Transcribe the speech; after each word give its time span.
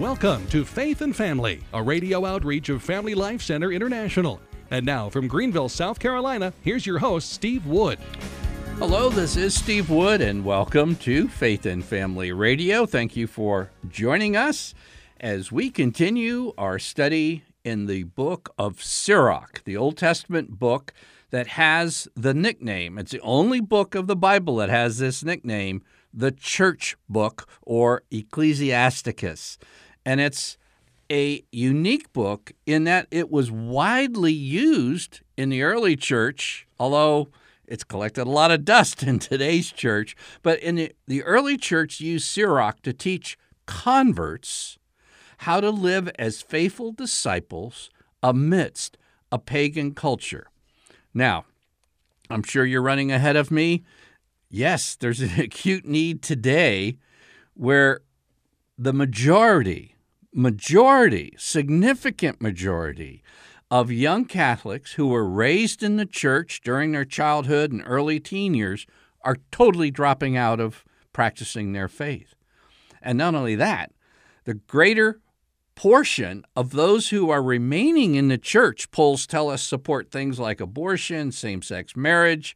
Welcome 0.00 0.46
to 0.48 0.66
Faith 0.66 1.00
and 1.00 1.16
Family, 1.16 1.62
a 1.72 1.82
radio 1.82 2.26
outreach 2.26 2.68
of 2.68 2.82
Family 2.82 3.14
Life 3.14 3.40
Center 3.40 3.72
International. 3.72 4.38
And 4.70 4.84
now 4.84 5.08
from 5.08 5.26
Greenville, 5.26 5.70
South 5.70 5.98
Carolina, 5.98 6.52
here's 6.60 6.84
your 6.84 6.98
host, 6.98 7.32
Steve 7.32 7.64
Wood. 7.64 7.98
Hello, 8.76 9.08
this 9.08 9.36
is 9.36 9.54
Steve 9.54 9.88
Wood, 9.88 10.20
and 10.20 10.44
welcome 10.44 10.96
to 10.96 11.28
Faith 11.28 11.64
and 11.64 11.82
Family 11.82 12.30
Radio. 12.30 12.84
Thank 12.84 13.16
you 13.16 13.26
for 13.26 13.70
joining 13.88 14.36
us 14.36 14.74
as 15.18 15.50
we 15.50 15.70
continue 15.70 16.52
our 16.58 16.78
study 16.78 17.44
in 17.64 17.86
the 17.86 18.02
book 18.02 18.52
of 18.58 18.82
Sirach, 18.82 19.64
the 19.64 19.78
Old 19.78 19.96
Testament 19.96 20.58
book 20.58 20.92
that 21.30 21.46
has 21.46 22.06
the 22.14 22.34
nickname. 22.34 22.98
It's 22.98 23.12
the 23.12 23.20
only 23.20 23.60
book 23.60 23.94
of 23.94 24.08
the 24.08 24.16
Bible 24.16 24.56
that 24.56 24.68
has 24.68 24.98
this 24.98 25.24
nickname, 25.24 25.82
the 26.12 26.32
church 26.32 26.98
book 27.08 27.48
or 27.62 28.02
Ecclesiasticus. 28.10 29.56
And 30.06 30.20
it's 30.20 30.56
a 31.10 31.42
unique 31.50 32.12
book 32.12 32.52
in 32.64 32.84
that 32.84 33.08
it 33.10 33.30
was 33.30 33.50
widely 33.50 34.32
used 34.32 35.20
in 35.36 35.48
the 35.48 35.62
early 35.62 35.96
church, 35.96 36.66
although 36.78 37.28
it's 37.66 37.82
collected 37.82 38.26
a 38.26 38.30
lot 38.30 38.52
of 38.52 38.64
dust 38.64 39.02
in 39.02 39.18
today's 39.18 39.72
church. 39.72 40.16
But 40.42 40.60
in 40.60 40.76
the, 40.76 40.92
the 41.08 41.24
early 41.24 41.56
church 41.56 42.00
used 42.00 42.26
Sirach 42.26 42.82
to 42.82 42.92
teach 42.92 43.36
converts 43.66 44.78
how 45.38 45.60
to 45.60 45.70
live 45.70 46.08
as 46.18 46.40
faithful 46.40 46.92
disciples 46.92 47.90
amidst 48.22 48.96
a 49.32 49.38
pagan 49.38 49.92
culture. 49.92 50.46
Now, 51.12 51.46
I'm 52.30 52.44
sure 52.44 52.64
you're 52.64 52.80
running 52.80 53.10
ahead 53.10 53.36
of 53.36 53.50
me. 53.50 53.82
Yes, 54.48 54.94
there's 54.94 55.20
an 55.20 55.40
acute 55.40 55.84
need 55.84 56.22
today 56.22 56.98
where 57.54 58.02
the 58.78 58.92
majority, 58.92 59.95
majority, 60.36 61.34
significant 61.38 62.42
majority 62.42 63.22
of 63.70 63.90
young 63.90 64.26
Catholics 64.26 64.92
who 64.92 65.06
were 65.08 65.26
raised 65.26 65.82
in 65.82 65.96
the 65.96 66.04
church 66.04 66.60
during 66.62 66.92
their 66.92 67.06
childhood 67.06 67.72
and 67.72 67.82
early 67.86 68.20
teen 68.20 68.52
years 68.52 68.86
are 69.22 69.38
totally 69.50 69.90
dropping 69.90 70.36
out 70.36 70.60
of 70.60 70.84
practicing 71.14 71.72
their 71.72 71.88
faith. 71.88 72.34
And 73.00 73.16
not 73.16 73.34
only 73.34 73.54
that, 73.56 73.92
the 74.44 74.54
greater 74.54 75.20
portion 75.74 76.44
of 76.54 76.72
those 76.72 77.08
who 77.08 77.30
are 77.30 77.42
remaining 77.42 78.14
in 78.14 78.28
the 78.28 78.38
church, 78.38 78.90
polls 78.90 79.26
tell 79.26 79.48
us, 79.48 79.62
support 79.62 80.10
things 80.10 80.38
like 80.38 80.60
abortion, 80.60 81.32
same 81.32 81.62
sex 81.62 81.96
marriage, 81.96 82.54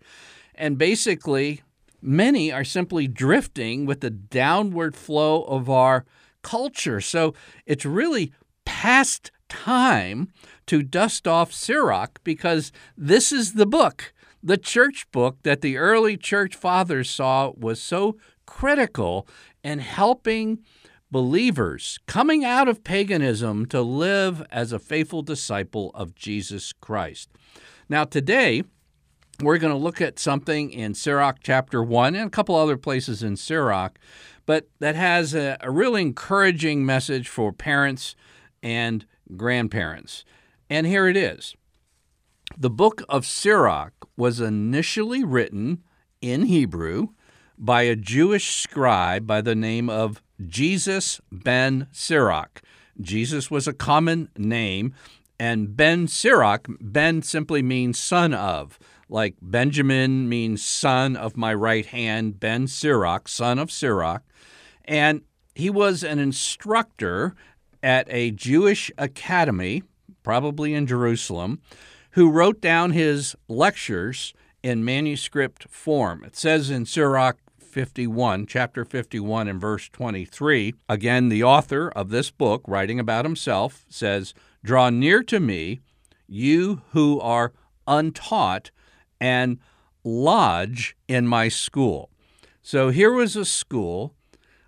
and 0.55 0.77
basically, 0.77 1.63
many 2.03 2.53
are 2.53 2.65
simply 2.65 3.09
drifting 3.09 3.87
with 3.87 4.01
the 4.01 4.11
downward 4.11 4.95
flow 4.95 5.45
of 5.45 5.71
our 5.71 6.05
culture. 6.43 7.01
So 7.01 7.35
it's 7.67 7.85
really 7.85 8.33
past 8.65 9.31
time 9.49 10.29
to 10.67 10.83
dust 10.83 11.27
off 11.27 11.53
Sirach 11.53 12.21
because 12.25 12.73
this 12.97 13.33
is 13.33 13.55
the 13.55 13.67
book, 13.67 14.13
the 14.43 14.57
church 14.57 15.11
book 15.11 15.39
that 15.43 15.61
the 15.61 15.77
early 15.77 16.17
church 16.17 16.55
fathers 16.55 17.11
saw 17.11 17.53
was 17.57 17.83
so 17.83 18.17
critical 18.47 19.27
in 19.63 19.81
helping 19.81 20.61
believers 21.11 21.99
coming 22.07 22.45
out 22.45 22.69
of 22.69 22.85
paganism 22.85 23.67
to 23.67 23.83
live 23.83 24.47
as 24.51 24.73
a 24.73 24.79
faithful 24.79 25.23
disciple 25.23 25.91
of 25.95 26.15
Jesus 26.15 26.73
Christ. 26.73 27.29
Now, 27.89 28.05
today, 28.05 28.63
we're 29.43 29.59
going 29.59 29.73
to 29.73 29.79
look 29.79 30.01
at 30.01 30.19
something 30.19 30.71
in 30.71 30.95
Sirach 30.95 31.39
chapter 31.43 31.83
1 31.83 32.15
and 32.15 32.29
a 32.29 32.31
couple 32.31 32.55
other 32.55 32.77
places 32.77 33.23
in 33.23 33.37
Sirach, 33.37 33.99
but 34.51 34.69
that 34.81 34.97
has 34.97 35.33
a, 35.33 35.57
a 35.61 35.71
really 35.71 36.03
encouraging 36.03 36.85
message 36.85 37.29
for 37.29 37.53
parents 37.53 38.17
and 38.65 39.07
grandparents. 39.37 40.25
And 40.69 40.89
here 40.89 41.07
it 41.07 41.17
is. 41.17 41.55
The 42.59 42.69
book 42.69 43.05
of 43.09 43.25
Sirach 43.25 43.93
was 44.17 44.41
initially 44.41 45.23
written 45.23 45.85
in 46.21 46.47
Hebrew 46.47 47.11
by 47.57 47.83
a 47.83 47.95
Jewish 47.95 48.57
scribe 48.57 49.25
by 49.25 49.41
the 49.41 49.55
name 49.55 49.89
of 49.89 50.21
Jesus 50.45 51.21
ben 51.31 51.87
Sirach. 51.93 52.61
Jesus 53.01 53.53
was 53.53 53.69
a 53.69 53.73
common 53.73 54.31
name, 54.37 54.95
and 55.39 55.77
Ben 55.77 56.09
Sirach, 56.09 56.67
Ben 56.81 57.23
simply 57.23 57.63
means 57.63 58.01
son 58.01 58.35
of. 58.35 58.81
Like 59.09 59.37
Benjamin 59.41 60.29
means 60.29 60.65
son 60.65 61.15
of 61.15 61.37
my 61.37 61.55
right 61.55 61.87
hand, 61.87 62.41
Ben 62.41 62.67
Sirach, 62.67 63.29
son 63.29 63.61
of 63.61 63.71
Sirach. 63.71 64.25
And 64.91 65.23
he 65.55 65.71
was 65.71 66.03
an 66.03 66.19
instructor 66.19 67.37
at 67.81 68.09
a 68.11 68.33
Jewish 68.33 68.91
academy, 68.99 69.85
probably 70.25 70.75
in 70.75 70.89
Jerusalem, 70.89 71.61
who 72.11 72.29
wrote 72.29 72.61
down 72.61 72.91
his 72.91 73.37
lectures 73.47 74.35
in 74.65 74.85
manuscript 74.85 75.69
form. 75.71 76.25
It 76.25 76.35
says 76.35 76.71
in 76.71 76.87
Sirach 76.87 77.39
51, 77.61 78.47
chapter 78.47 78.85
51, 78.85 79.47
and 79.47 79.61
verse 79.61 79.89
23. 79.91 80.75
Again, 80.89 81.29
the 81.29 81.45
author 81.45 81.89
of 81.91 82.11
this 82.11 82.33
book, 82.33 82.63
writing 82.67 82.99
about 82.99 83.25
himself, 83.25 83.85
says, 83.89 84.35
Draw 84.65 84.91
near 84.91 85.23
to 85.23 85.39
me, 85.39 85.79
you 86.27 86.83
who 86.91 87.21
are 87.21 87.53
untaught, 87.87 88.73
and 89.21 89.59
lodge 90.03 90.97
in 91.07 91.29
my 91.29 91.47
school. 91.47 92.11
So 92.61 92.91
here 92.91 93.13
was 93.13 93.37
a 93.37 93.45
school, 93.45 94.17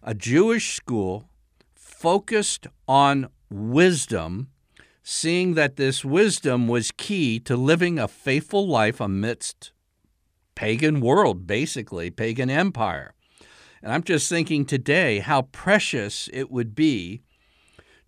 a 0.02 0.14
Jewish 0.14 0.74
school, 0.74 1.28
focused 1.74 2.66
on 2.88 3.28
wisdom, 3.50 4.48
seeing 5.02 5.54
that 5.54 5.76
this 5.76 6.04
wisdom 6.04 6.68
was 6.68 6.92
key 6.96 7.38
to 7.40 7.56
living 7.56 7.98
a 7.98 8.08
faithful 8.08 8.66
life 8.66 9.00
amidst 9.00 9.72
pagan 10.54 11.00
world, 11.00 11.46
basically, 11.46 12.10
pagan 12.10 12.50
empire. 12.50 13.14
And 13.82 13.92
I'm 13.92 14.02
just 14.02 14.28
thinking 14.28 14.64
today 14.64 15.18
how 15.18 15.42
precious 15.42 16.28
it 16.32 16.50
would 16.50 16.74
be 16.74 17.22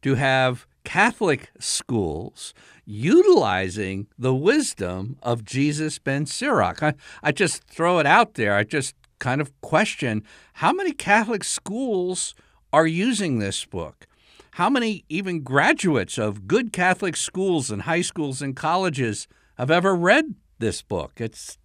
to 0.02 0.14
have 0.14 0.66
Catholic 0.84 1.50
schools 1.58 2.54
utilizing 2.84 4.06
the 4.18 4.34
wisdom 4.34 5.16
of 5.22 5.44
Jesus 5.44 5.98
ben 5.98 6.26
Sirach. 6.26 6.82
I, 6.82 6.94
I 7.22 7.32
just 7.32 7.64
throw 7.64 7.98
it 7.98 8.06
out 8.06 8.34
there. 8.34 8.54
I 8.54 8.64
just 8.64 8.94
kind 9.18 9.40
of 9.40 9.58
question 9.60 10.22
how 10.54 10.72
many 10.72 10.92
Catholic 10.92 11.44
schools 11.44 12.34
are 12.72 12.86
using 12.86 13.38
this 13.38 13.64
book? 13.64 14.06
How 14.52 14.70
many 14.70 15.04
even 15.08 15.42
graduates 15.42 16.18
of 16.18 16.46
good 16.46 16.72
Catholic 16.72 17.16
schools 17.16 17.70
and 17.70 17.82
high 17.82 18.02
schools 18.02 18.40
and 18.40 18.54
colleges 18.54 19.26
have 19.56 19.70
ever 19.70 19.94
read 19.94 20.34
this 20.58 20.82
book? 20.82 21.20
It's 21.20 21.58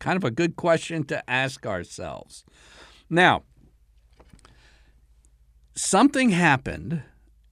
Kind 0.00 0.16
of 0.16 0.24
a 0.24 0.30
good 0.30 0.56
question 0.56 1.04
to 1.04 1.30
ask 1.30 1.66
ourselves. 1.66 2.42
Now, 3.10 3.42
something 5.74 6.30
happened 6.30 7.02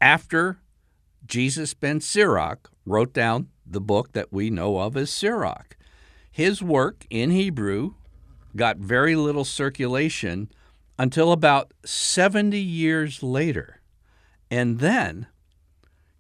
after 0.01 0.59
Jesus 1.27 1.75
ben 1.75 2.01
Sirach 2.01 2.71
wrote 2.87 3.13
down 3.13 3.49
the 3.67 3.83
book 3.83 4.13
that 4.13 4.33
we 4.33 4.49
know 4.49 4.79
of 4.79 4.97
as 4.97 5.11
Sirach. 5.11 5.77
His 6.31 6.63
work 6.63 7.07
in 7.11 7.31
Hebrew 7.31 7.95
got 8.59 8.77
very 8.77 9.17
little 9.17 9.45
circulation 9.45 10.51
until 10.99 11.33
about 11.33 11.73
70 11.85 12.59
years 12.59 13.23
later. 13.23 13.81
And 14.51 14.81
then 14.81 15.27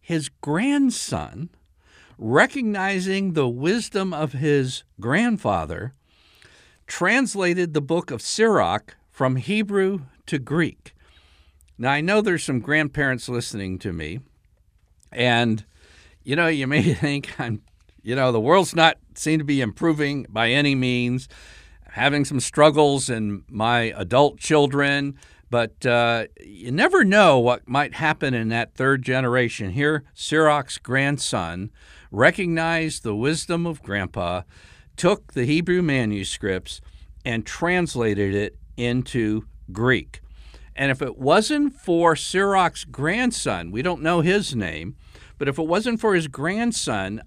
his 0.00 0.28
grandson, 0.28 1.50
recognizing 2.16 3.32
the 3.32 3.48
wisdom 3.48 4.14
of 4.14 4.32
his 4.32 4.84
grandfather, 5.00 5.92
translated 6.86 7.74
the 7.74 7.82
book 7.82 8.10
of 8.10 8.22
Sirach 8.22 8.96
from 9.10 9.36
Hebrew 9.36 10.02
to 10.26 10.38
Greek. 10.38 10.94
Now, 11.76 11.90
I 11.90 12.00
know 12.00 12.20
there's 12.20 12.44
some 12.44 12.60
grandparents 12.60 13.28
listening 13.28 13.78
to 13.80 13.92
me, 13.92 14.20
and 15.12 15.64
you 16.24 16.36
know, 16.36 16.48
you 16.48 16.66
may 16.66 16.82
think 16.94 17.38
I'm, 17.38 17.62
you 18.02 18.14
know, 18.14 18.32
the 18.32 18.40
world's 18.40 18.74
not 18.74 18.98
seem 19.14 19.38
to 19.38 19.44
be 19.44 19.60
improving 19.60 20.26
by 20.28 20.50
any 20.50 20.74
means. 20.74 21.28
Having 21.98 22.26
some 22.26 22.40
struggles 22.40 23.10
in 23.10 23.42
my 23.48 23.92
adult 23.96 24.38
children, 24.38 25.18
but 25.50 25.84
uh, 25.84 26.26
you 26.40 26.70
never 26.70 27.04
know 27.04 27.40
what 27.40 27.68
might 27.68 27.94
happen 27.94 28.34
in 28.34 28.50
that 28.50 28.74
third 28.74 29.02
generation. 29.02 29.70
Here, 29.70 30.04
Sirach's 30.14 30.78
grandson 30.78 31.72
recognized 32.12 33.02
the 33.02 33.16
wisdom 33.16 33.66
of 33.66 33.82
grandpa 33.82 34.42
took 34.96 35.32
the 35.32 35.44
Hebrew 35.44 35.82
manuscripts 35.82 36.80
and 37.24 37.44
translated 37.44 38.34
it 38.34 38.56
into 38.76 39.46
Greek. 39.72 40.20
And 40.76 40.92
if 40.92 41.02
it 41.02 41.18
wasn't 41.18 41.74
for 41.74 42.14
Sirach's 42.14 42.84
grandson, 42.84 43.72
we 43.72 43.82
don't 43.82 44.02
know 44.02 44.20
his 44.20 44.54
name, 44.54 44.94
but 45.36 45.48
if 45.48 45.58
it 45.58 45.66
wasn't 45.66 46.00
for 46.00 46.14
his 46.14 46.28
grandson, 46.28 47.22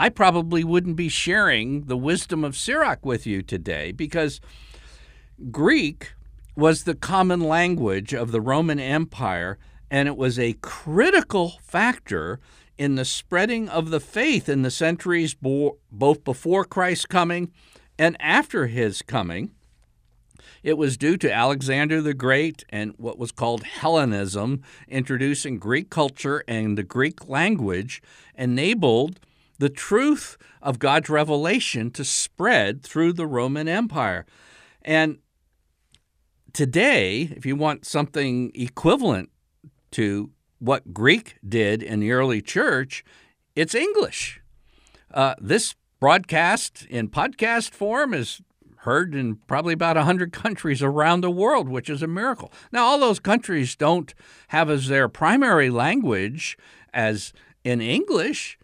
I 0.00 0.10
probably 0.10 0.62
wouldn't 0.62 0.94
be 0.94 1.08
sharing 1.08 1.86
the 1.86 1.96
wisdom 1.96 2.44
of 2.44 2.56
Sirach 2.56 3.04
with 3.04 3.26
you 3.26 3.42
today 3.42 3.90
because 3.90 4.40
Greek 5.50 6.12
was 6.54 6.84
the 6.84 6.94
common 6.94 7.40
language 7.40 8.14
of 8.14 8.30
the 8.30 8.40
Roman 8.40 8.78
Empire 8.78 9.58
and 9.90 10.06
it 10.06 10.16
was 10.16 10.38
a 10.38 10.56
critical 10.60 11.58
factor 11.62 12.38
in 12.76 12.94
the 12.94 13.04
spreading 13.04 13.68
of 13.68 13.90
the 13.90 13.98
faith 13.98 14.48
in 14.48 14.62
the 14.62 14.70
centuries 14.70 15.34
bo- 15.34 15.78
both 15.90 16.22
before 16.22 16.64
Christ's 16.64 17.06
coming 17.06 17.50
and 17.98 18.16
after 18.20 18.68
his 18.68 19.02
coming. 19.02 19.50
It 20.62 20.78
was 20.78 20.96
due 20.96 21.16
to 21.16 21.32
Alexander 21.32 22.00
the 22.00 22.14
Great 22.14 22.64
and 22.68 22.94
what 22.98 23.18
was 23.18 23.32
called 23.32 23.64
Hellenism, 23.64 24.62
introducing 24.86 25.58
Greek 25.58 25.90
culture 25.90 26.44
and 26.46 26.78
the 26.78 26.84
Greek 26.84 27.28
language, 27.28 28.00
enabled 28.36 29.18
the 29.58 29.68
truth 29.68 30.36
of 30.62 30.78
God's 30.78 31.08
revelation 31.08 31.90
to 31.92 32.04
spread 32.04 32.82
through 32.82 33.12
the 33.12 33.26
Roman 33.26 33.68
Empire. 33.68 34.24
And 34.82 35.18
today, 36.52 37.32
if 37.36 37.44
you 37.44 37.56
want 37.56 37.84
something 37.84 38.52
equivalent 38.54 39.30
to 39.92 40.30
what 40.58 40.92
Greek 40.94 41.36
did 41.46 41.82
in 41.82 42.00
the 42.00 42.12
early 42.12 42.40
church, 42.40 43.04
it's 43.54 43.74
English. 43.74 44.40
Uh, 45.12 45.34
this 45.40 45.74
broadcast 46.00 46.86
in 46.88 47.08
podcast 47.08 47.70
form 47.70 48.14
is 48.14 48.40
heard 48.82 49.14
in 49.14 49.36
probably 49.46 49.74
about 49.74 49.96
100 49.96 50.32
countries 50.32 50.82
around 50.82 51.20
the 51.20 51.30
world, 51.30 51.68
which 51.68 51.90
is 51.90 52.02
a 52.02 52.06
miracle. 52.06 52.52
Now, 52.70 52.84
all 52.84 52.98
those 52.98 53.18
countries 53.18 53.74
don't 53.74 54.14
have 54.48 54.70
as 54.70 54.88
their 54.88 55.08
primary 55.08 55.70
language 55.70 56.56
as 56.94 57.32
in 57.64 57.80
English, 57.80 58.58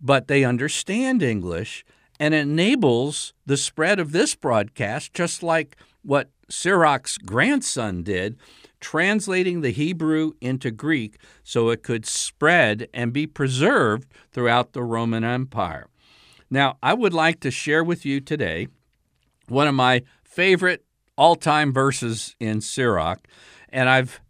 but 0.00 0.28
they 0.28 0.44
understand 0.44 1.22
English 1.22 1.84
and 2.20 2.34
enables 2.34 3.32
the 3.46 3.56
spread 3.56 4.00
of 4.00 4.12
this 4.12 4.34
broadcast, 4.34 5.14
just 5.14 5.42
like 5.42 5.76
what 6.02 6.30
Sirach's 6.48 7.18
grandson 7.18 8.02
did, 8.02 8.36
translating 8.80 9.60
the 9.60 9.70
Hebrew 9.70 10.32
into 10.40 10.70
Greek 10.70 11.18
so 11.42 11.70
it 11.70 11.82
could 11.82 12.06
spread 12.06 12.88
and 12.94 13.12
be 13.12 13.26
preserved 13.26 14.08
throughout 14.32 14.72
the 14.72 14.82
Roman 14.82 15.24
Empire. 15.24 15.88
Now, 16.50 16.78
I 16.82 16.94
would 16.94 17.12
like 17.12 17.40
to 17.40 17.50
share 17.50 17.84
with 17.84 18.06
you 18.06 18.20
today 18.20 18.68
one 19.48 19.68
of 19.68 19.74
my 19.74 20.02
favorite 20.24 20.84
all 21.16 21.36
time 21.36 21.72
verses 21.72 22.36
in 22.40 22.60
Sirach, 22.60 23.26
and 23.68 23.88
I've 23.88 24.20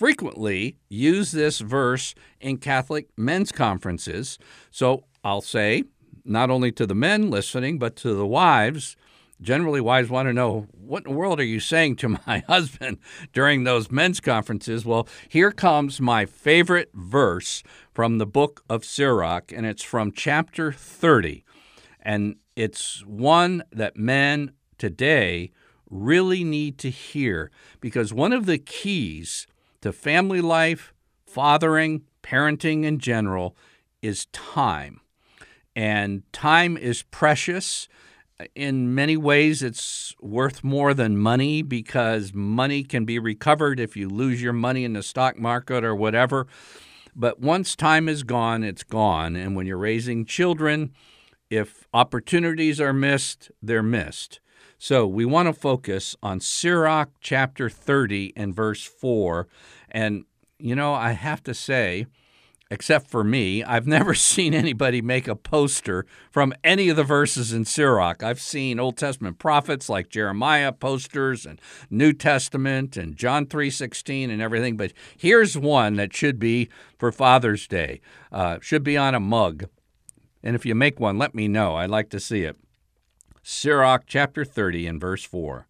frequently 0.00 0.78
used 0.88 1.34
this 1.34 1.60
verse 1.60 2.14
in 2.40 2.56
Catholic 2.56 3.08
men's 3.18 3.52
conferences. 3.52 4.38
So 4.70 5.04
I'll 5.22 5.40
say, 5.40 5.84
not 6.24 6.50
only 6.50 6.72
to 6.72 6.86
the 6.86 6.94
men 6.94 7.30
listening, 7.30 7.78
but 7.78 7.96
to 7.96 8.14
the 8.14 8.26
wives. 8.26 8.96
Generally, 9.40 9.80
wives 9.80 10.10
want 10.10 10.28
to 10.28 10.34
know 10.34 10.66
what 10.72 11.06
in 11.06 11.12
the 11.12 11.18
world 11.18 11.40
are 11.40 11.44
you 11.44 11.60
saying 11.60 11.96
to 11.96 12.08
my 12.26 12.44
husband 12.46 12.98
during 13.32 13.64
those 13.64 13.90
men's 13.90 14.20
conferences? 14.20 14.84
Well, 14.84 15.08
here 15.28 15.50
comes 15.50 16.00
my 16.00 16.26
favorite 16.26 16.90
verse 16.94 17.62
from 17.92 18.18
the 18.18 18.26
book 18.26 18.62
of 18.68 18.84
Sirach, 18.84 19.52
and 19.52 19.66
it's 19.66 19.82
from 19.82 20.12
chapter 20.12 20.72
30. 20.72 21.44
And 22.02 22.36
it's 22.56 23.04
one 23.06 23.62
that 23.72 23.96
men 23.96 24.52
today 24.78 25.50
really 25.90 26.44
need 26.44 26.78
to 26.78 26.90
hear 26.90 27.50
because 27.80 28.12
one 28.12 28.32
of 28.32 28.46
the 28.46 28.58
keys 28.58 29.46
to 29.80 29.92
family 29.92 30.40
life, 30.40 30.92
fathering, 31.26 32.02
parenting 32.22 32.84
in 32.84 32.98
general 32.98 33.56
is 34.02 34.26
time. 34.26 35.00
And 35.76 36.22
time 36.32 36.76
is 36.76 37.02
precious. 37.02 37.88
In 38.54 38.94
many 38.94 39.16
ways, 39.16 39.62
it's 39.62 40.14
worth 40.20 40.64
more 40.64 40.94
than 40.94 41.18
money 41.18 41.62
because 41.62 42.32
money 42.32 42.82
can 42.82 43.04
be 43.04 43.18
recovered 43.18 43.78
if 43.78 43.96
you 43.96 44.08
lose 44.08 44.42
your 44.42 44.52
money 44.52 44.84
in 44.84 44.94
the 44.94 45.02
stock 45.02 45.38
market 45.38 45.84
or 45.84 45.94
whatever. 45.94 46.46
But 47.14 47.40
once 47.40 47.76
time 47.76 48.08
is 48.08 48.22
gone, 48.22 48.64
it's 48.64 48.82
gone. 48.82 49.36
And 49.36 49.54
when 49.54 49.66
you're 49.66 49.76
raising 49.76 50.24
children, 50.24 50.92
if 51.50 51.86
opportunities 51.92 52.80
are 52.80 52.92
missed, 52.92 53.50
they're 53.60 53.82
missed. 53.82 54.40
So 54.78 55.06
we 55.06 55.26
want 55.26 55.46
to 55.46 55.52
focus 55.52 56.16
on 56.22 56.40
Sirach 56.40 57.10
chapter 57.20 57.68
30 57.68 58.32
and 58.36 58.54
verse 58.54 58.82
4. 58.82 59.46
And, 59.90 60.24
you 60.58 60.74
know, 60.74 60.94
I 60.94 61.12
have 61.12 61.42
to 61.42 61.52
say, 61.52 62.06
except 62.70 63.08
for 63.08 63.24
me, 63.24 63.64
I've 63.64 63.86
never 63.86 64.14
seen 64.30 64.54
anybody 64.54 65.02
make 65.02 65.26
a 65.26 65.36
poster 65.36 66.06
from 66.30 66.54
any 66.62 66.88
of 66.88 66.96
the 66.96 67.04
verses 67.04 67.52
in 67.52 67.64
Sirach. 67.64 68.22
I've 68.22 68.40
seen 68.40 68.78
Old 68.78 68.96
Testament 68.96 69.38
prophets 69.38 69.88
like 69.88 70.08
Jeremiah 70.08 70.72
posters 70.72 71.44
and 71.44 71.60
New 71.90 72.12
Testament 72.12 72.96
and 72.96 73.16
John 73.16 73.46
3:16 73.46 74.30
and 74.30 74.40
everything, 74.40 74.76
but 74.76 74.92
here's 75.16 75.58
one 75.58 75.96
that 75.96 76.14
should 76.14 76.38
be 76.38 76.68
for 76.98 77.10
Father's 77.10 77.66
Day. 77.66 78.00
Uh, 78.30 78.58
should 78.60 78.84
be 78.84 78.96
on 78.96 79.14
a 79.14 79.20
mug. 79.20 79.64
And 80.42 80.56
if 80.56 80.64
you 80.64 80.74
make 80.74 80.98
one, 81.00 81.18
let 81.18 81.34
me 81.34 81.48
know. 81.48 81.76
I'd 81.76 81.90
like 81.90 82.08
to 82.10 82.20
see 82.20 82.44
it. 82.44 82.56
Sirach 83.42 84.04
chapter 84.06 84.44
30 84.44 84.86
and 84.86 85.00
verse 85.00 85.24
4. 85.24 85.66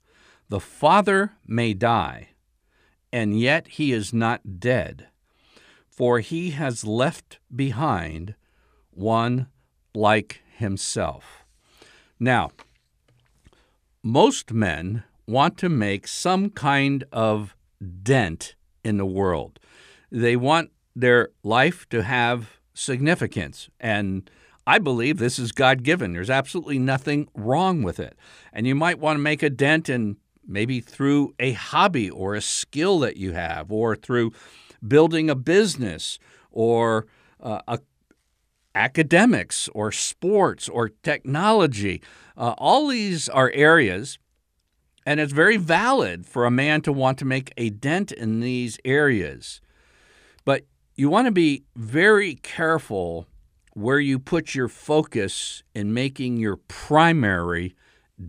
The 0.48 0.60
father 0.60 1.32
may 1.46 1.74
die, 1.74 2.30
and 3.12 3.38
yet 3.38 3.68
he 3.68 3.92
is 3.92 4.12
not 4.12 4.58
dead, 4.58 5.08
for 6.00 6.20
he 6.20 6.52
has 6.52 6.82
left 6.82 7.38
behind 7.54 8.34
one 8.88 9.48
like 9.94 10.40
himself. 10.56 11.44
Now, 12.18 12.52
most 14.02 14.50
men 14.50 15.04
want 15.26 15.58
to 15.58 15.68
make 15.68 16.08
some 16.08 16.48
kind 16.48 17.04
of 17.12 17.54
dent 18.02 18.54
in 18.82 18.96
the 18.96 19.04
world. 19.04 19.60
They 20.10 20.36
want 20.36 20.70
their 20.96 21.28
life 21.42 21.86
to 21.90 22.02
have 22.02 22.60
significance 22.72 23.68
and 23.78 24.30
I 24.66 24.78
believe 24.78 25.18
this 25.18 25.38
is 25.38 25.52
God 25.52 25.82
given. 25.82 26.14
There's 26.14 26.30
absolutely 26.30 26.78
nothing 26.78 27.28
wrong 27.34 27.82
with 27.82 28.00
it. 28.00 28.16
And 28.54 28.66
you 28.66 28.74
might 28.74 28.98
want 28.98 29.18
to 29.18 29.22
make 29.22 29.42
a 29.42 29.50
dent 29.50 29.90
in 29.90 30.16
maybe 30.46 30.80
through 30.80 31.34
a 31.38 31.52
hobby 31.52 32.08
or 32.08 32.34
a 32.34 32.40
skill 32.40 33.00
that 33.00 33.18
you 33.18 33.32
have, 33.32 33.70
or 33.70 33.96
through 33.96 34.32
building 34.86 35.30
a 35.30 35.34
business, 35.34 36.18
or 36.50 37.06
uh, 37.40 37.60
a, 37.68 37.78
academics, 38.74 39.68
or 39.74 39.92
sports, 39.92 40.68
or 40.68 40.88
technology. 41.02 42.02
Uh, 42.36 42.54
all 42.58 42.88
these 42.88 43.28
are 43.28 43.50
areas, 43.54 44.18
and 45.04 45.20
it's 45.20 45.32
very 45.32 45.56
valid 45.56 46.26
for 46.26 46.44
a 46.44 46.50
man 46.50 46.80
to 46.82 46.92
want 46.92 47.18
to 47.18 47.24
make 47.24 47.52
a 47.56 47.70
dent 47.70 48.12
in 48.12 48.40
these 48.40 48.78
areas. 48.84 49.60
But 50.44 50.64
you 50.94 51.08
want 51.08 51.26
to 51.26 51.32
be 51.32 51.64
very 51.76 52.34
careful 52.34 53.26
where 53.74 54.00
you 54.00 54.18
put 54.18 54.54
your 54.54 54.68
focus 54.68 55.62
in 55.74 55.94
making 55.94 56.36
your 56.36 56.56
primary 56.56 57.74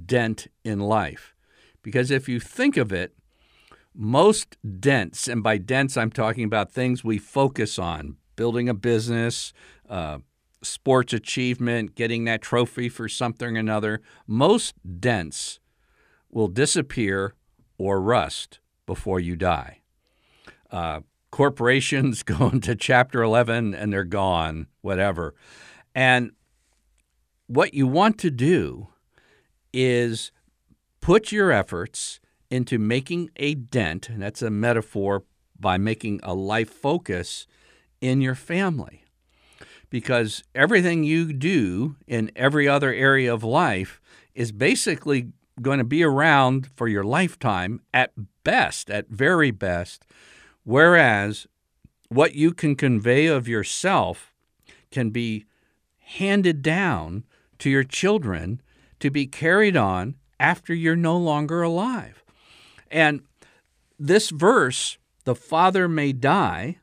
dent 0.06 0.48
in 0.64 0.80
life. 0.80 1.34
Because 1.82 2.12
if 2.12 2.30
you 2.30 2.40
think 2.40 2.78
of 2.78 2.92
it, 2.94 3.14
most 3.94 4.58
dents, 4.80 5.28
and 5.28 5.44
by 5.44 5.58
dents 5.58 5.98
I'm 5.98 6.12
talking 6.12 6.44
about 6.44 6.72
things 6.72 7.04
we 7.04 7.18
focus 7.18 7.78
on 7.78 8.18
building 8.36 8.70
a 8.70 8.74
business, 8.74 9.54
uh, 9.90 10.20
sports 10.64 11.14
achievement, 11.14 11.96
getting 11.96 12.24
that 12.26 12.42
trophy 12.42 12.90
for 12.90 13.10
something 13.10 13.56
or 13.56 13.60
another, 13.60 14.02
most 14.28 14.76
dents 15.00 15.60
will 16.30 16.48
disappear 16.48 17.36
or 17.78 18.00
rust 18.00 18.60
before 18.86 19.20
you 19.20 19.36
die. 19.36 19.82
Uh, 20.70 21.02
corporations 21.32 22.24
go 22.24 22.50
into 22.50 22.76
Chapter 22.76 23.22
11 23.22 23.74
and 23.74 23.92
they're 23.92 24.04
gone, 24.04 24.68
whatever. 24.82 25.36
And 25.94 26.32
what 27.48 27.74
you 27.74 27.86
want 27.86 28.18
to 28.20 28.32
do 28.32 28.88
is 29.74 30.32
put 31.02 31.32
your 31.32 31.52
efforts 31.52 32.21
into 32.52 32.78
making 32.78 33.32
a 33.38 33.56
dent, 33.56 34.10
and 34.10 34.22
that's 34.22 34.44
a 34.44 34.52
metaphor 34.52 35.24
by 35.60 35.78
making 35.78 36.20
a 36.22 36.36
life 36.36 36.70
focus 36.70 37.48
in 38.00 38.22
your 38.22 38.36
family. 38.36 39.04
Because 39.90 40.44
everything 40.54 41.04
you 41.04 41.34
do 41.34 41.96
in 42.08 42.32
every 42.36 42.68
other 42.68 42.94
area 42.94 43.34
of 43.34 43.44
life 43.44 44.00
is 44.36 44.52
basically 44.52 45.32
going 45.62 45.80
to 45.80 45.84
be 45.84 46.04
around 46.04 46.68
for 46.76 46.88
your 46.88 47.04
lifetime 47.04 47.82
at 47.94 48.12
best, 48.44 48.90
at 48.90 49.10
very 49.10 49.52
best, 49.52 50.06
Whereas 50.64 51.48
what 52.10 52.36
you 52.36 52.54
can 52.54 52.76
convey 52.76 53.26
of 53.26 53.48
yourself 53.48 54.34
can 54.92 55.10
be 55.10 55.46
handed 55.98 56.62
down 56.62 57.26
to 57.60 57.70
your 57.70 57.84
children 57.84 58.62
to 59.00 59.10
be 59.10 59.26
carried 59.26 59.78
on 59.78 60.16
after 60.40 60.74
you're 60.74 60.96
no 60.96 61.18
longer 61.18 61.62
alive. 61.62 62.21
And 62.92 63.22
this 63.98 64.30
verse, 64.30 64.98
the 65.24 65.36
father 65.36 65.88
may 65.88 66.12
die, 66.14 66.78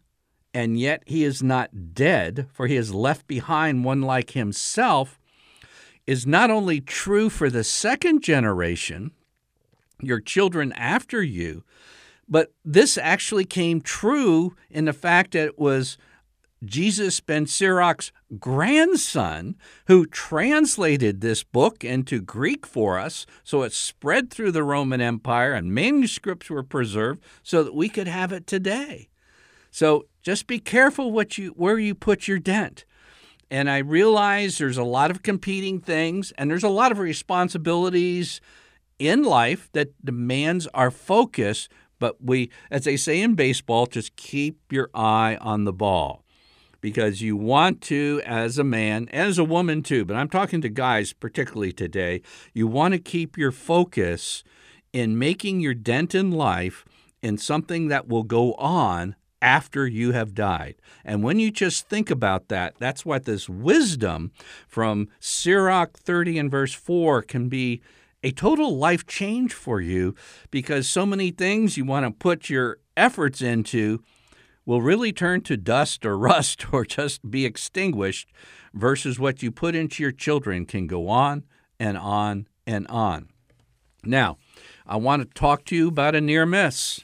and 0.55 0.79
yet 0.79 1.03
he 1.07 1.23
is 1.23 1.43
not 1.43 1.95
dead, 1.95 2.49
for 2.53 2.67
he 2.67 2.77
has 2.77 2.95
left 2.95 3.27
behind 3.27 3.85
one 3.85 4.03
like 4.03 4.31
himself, 4.31 5.21
is 6.07 6.27
not 6.27 6.51
only 6.51 6.81
true 6.81 7.29
for 7.29 7.51
the 7.51 7.63
second 7.63 8.23
generation, 8.23 9.13
your 10.01 10.21
children 10.21 10.73
after 10.73 11.23
you, 11.23 11.63
But 12.29 12.53
this 12.65 12.99
actually 12.99 13.45
came 13.45 13.81
true 13.81 14.55
in 14.71 14.85
the 14.85 14.93
fact 14.93 15.33
that 15.33 15.47
it 15.47 15.59
was 15.59 15.97
Jesus 16.65 17.21
ben 17.21 17.47
Sirach's 17.47 18.11
grandson 18.39 19.57
who 19.87 20.07
translated 20.07 21.21
this 21.21 21.45
book 21.45 21.85
into 21.85 22.21
Greek 22.21 22.67
for 22.67 22.99
us. 22.99 23.27
So 23.45 23.63
it 23.63 23.73
spread 23.73 24.31
through 24.31 24.53
the 24.53 24.65
Roman 24.65 25.01
Empire 25.01 25.53
and 25.53 25.73
manuscripts 25.73 26.51
were 26.51 26.65
preserved 26.65 27.23
so 27.43 27.63
that 27.63 27.75
we 27.75 27.89
could 27.89 28.09
have 28.09 28.33
it 28.33 28.47
today. 28.47 29.09
So 29.71 30.07
just 30.23 30.47
be 30.47 30.59
careful 30.59 31.13
what 31.13 31.39
you 31.39 31.51
where 31.51 31.79
you 31.79 31.95
put 31.95 32.27
your 32.27 32.39
dent. 32.39 32.85
And 33.51 33.71
I 33.71 33.79
realize 33.79 34.59
there's 34.59 34.77
a 34.77 34.85
lot 34.85 35.11
of 35.11 35.23
competing 35.23 35.81
things 35.81 36.33
and 36.33 36.51
there's 36.51 36.65
a 36.65 36.69
lot 36.69 36.93
of 36.93 36.99
responsibilities 36.99 38.41
in 38.99 39.23
life 39.23 39.71
that 39.73 39.95
demands 40.05 40.67
our 40.75 40.91
focus, 40.91 41.69
but 42.01 42.17
we 42.21 42.51
as 42.71 42.85
they 42.85 42.97
say 42.97 43.23
in 43.23 43.35
baseball, 43.35 43.87
just 43.87 44.17
keep 44.17 44.73
your 44.73 44.91
eye 44.93 45.39
on 45.41 45.65
the 45.65 45.73
ball 45.73 46.25
because 46.89 47.21
you 47.21 47.37
want 47.37 47.83
to, 47.83 48.23
as 48.25 48.57
a 48.57 48.65
man, 48.65 49.11
as 49.11 49.37
a 49.37 49.45
woman 49.45 49.83
too, 49.83 50.07
but 50.07 50.17
I'm 50.17 50.31
talking 50.31 50.63
to 50.63 50.71
guys 50.71 51.13
particularly 51.13 51.71
today, 51.71 52.23
you 52.55 52.67
want 52.67 52.93
to 52.93 52.99
keep 52.99 53.37
your 53.37 53.53
focus 53.53 54.43
in 54.91 55.19
making 55.19 55.61
your 55.61 55.75
dent 55.75 56.15
in 56.15 56.31
life 56.31 56.87
in 57.21 57.37
something 57.37 57.89
that 57.89 58.09
will 58.09 58.23
go 58.23 58.55
on 58.55 59.17
after 59.43 59.87
you 59.87 60.13
have 60.13 60.33
died. 60.33 60.77
And 61.05 61.23
when 61.23 61.39
you 61.39 61.51
just 61.51 61.91
think 61.91 62.11
about 62.11 62.49
that, 62.49 62.77
that's 62.79 63.05
what 63.05 63.27
this 63.27 63.51
wisdom 63.51 64.33
from 64.67 65.09
Sirach 65.21 65.99
30 65.99 66.39
and 66.39 66.51
verse 66.51 66.73
4 66.73 67.21
can 67.21 67.51
be 67.51 67.83
a 68.23 68.31
total 68.31 68.79
life 68.79 69.07
change 69.07 69.53
for 69.53 69.83
you 69.83 70.15
because 70.51 70.89
so 70.89 71.05
many 71.05 71.33
things 71.33 71.77
you 71.77 71.85
want 71.85 72.07
to 72.07 72.11
put 72.13 72.49
your 72.49 72.79
efforts 72.97 73.43
into 73.43 74.03
will 74.69 74.83
really 74.83 75.15
turn 75.15 75.41
to 75.41 75.57
dust 75.57 76.05
or 76.05 76.19
rust 76.31 76.67
or 76.75 76.85
just 76.85 77.29
be 77.31 77.47
extinguished, 77.47 78.29
versus 78.75 79.19
what 79.19 79.43
you 79.43 79.51
put 79.51 79.75
into 79.75 80.03
your 80.03 80.13
children 80.13 80.67
can 80.67 80.87
go 80.87 81.09
on 81.09 81.43
and 81.81 81.97
on 81.97 82.47
and 82.67 82.87
on. 82.89 83.31
Now, 84.05 84.37
I 84.87 84.97
want 84.97 85.23
to 85.23 85.35
talk 85.35 85.65
to 85.67 85.75
you 85.75 85.89
about 85.89 86.15
a 86.15 86.21
near 86.21 86.45
miss. 86.45 87.01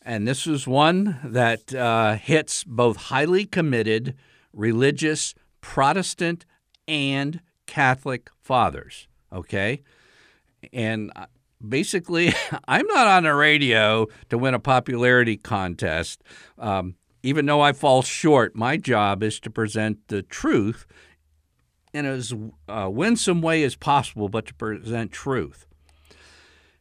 And 0.00 0.26
this 0.26 0.46
is 0.46 0.66
one 0.66 1.20
that 1.22 1.74
uh, 1.74 2.16
hits 2.16 2.64
both 2.64 2.96
highly 2.96 3.44
committed 3.44 4.16
religious 4.54 5.34
Protestant 5.60 6.46
and 6.88 7.40
Catholic 7.66 8.30
fathers. 8.40 9.06
Okay? 9.30 9.82
And 10.72 11.12
uh, 11.14 11.26
basically, 11.66 12.32
I'm 12.68 12.86
not 12.86 13.06
on 13.06 13.24
the 13.24 13.34
radio 13.34 14.06
to 14.30 14.38
win 14.38 14.54
a 14.54 14.58
popularity 14.58 15.36
contest. 15.36 16.22
Um, 16.58 16.96
even 17.22 17.46
though 17.46 17.60
I 17.60 17.72
fall 17.72 18.02
short, 18.02 18.54
my 18.54 18.76
job 18.76 19.22
is 19.22 19.40
to 19.40 19.50
present 19.50 20.08
the 20.08 20.22
truth 20.22 20.86
in 21.92 22.06
as 22.06 22.32
uh, 22.68 22.88
winsome 22.90 23.42
way 23.42 23.62
as 23.64 23.74
possible, 23.74 24.28
but 24.28 24.46
to 24.46 24.54
present 24.54 25.10
truth. 25.10 25.66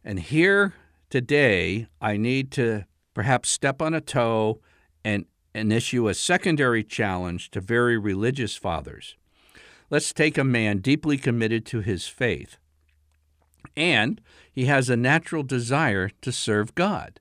And 0.03 0.19
here 0.19 0.73
today, 1.09 1.87
I 1.99 2.17
need 2.17 2.51
to 2.51 2.85
perhaps 3.13 3.49
step 3.49 3.81
on 3.81 3.93
a 3.93 4.01
toe 4.01 4.61
and, 5.03 5.25
and 5.53 5.73
issue 5.73 6.07
a 6.07 6.13
secondary 6.13 6.83
challenge 6.83 7.49
to 7.51 7.61
very 7.61 7.97
religious 7.97 8.55
fathers. 8.55 9.15
Let's 9.89 10.13
take 10.13 10.37
a 10.37 10.43
man 10.43 10.79
deeply 10.79 11.17
committed 11.17 11.65
to 11.67 11.79
his 11.79 12.07
faith 12.07 12.57
and 13.77 14.19
he 14.51 14.65
has 14.65 14.89
a 14.89 14.97
natural 14.97 15.43
desire 15.43 16.09
to 16.21 16.31
serve 16.31 16.75
God. 16.75 17.19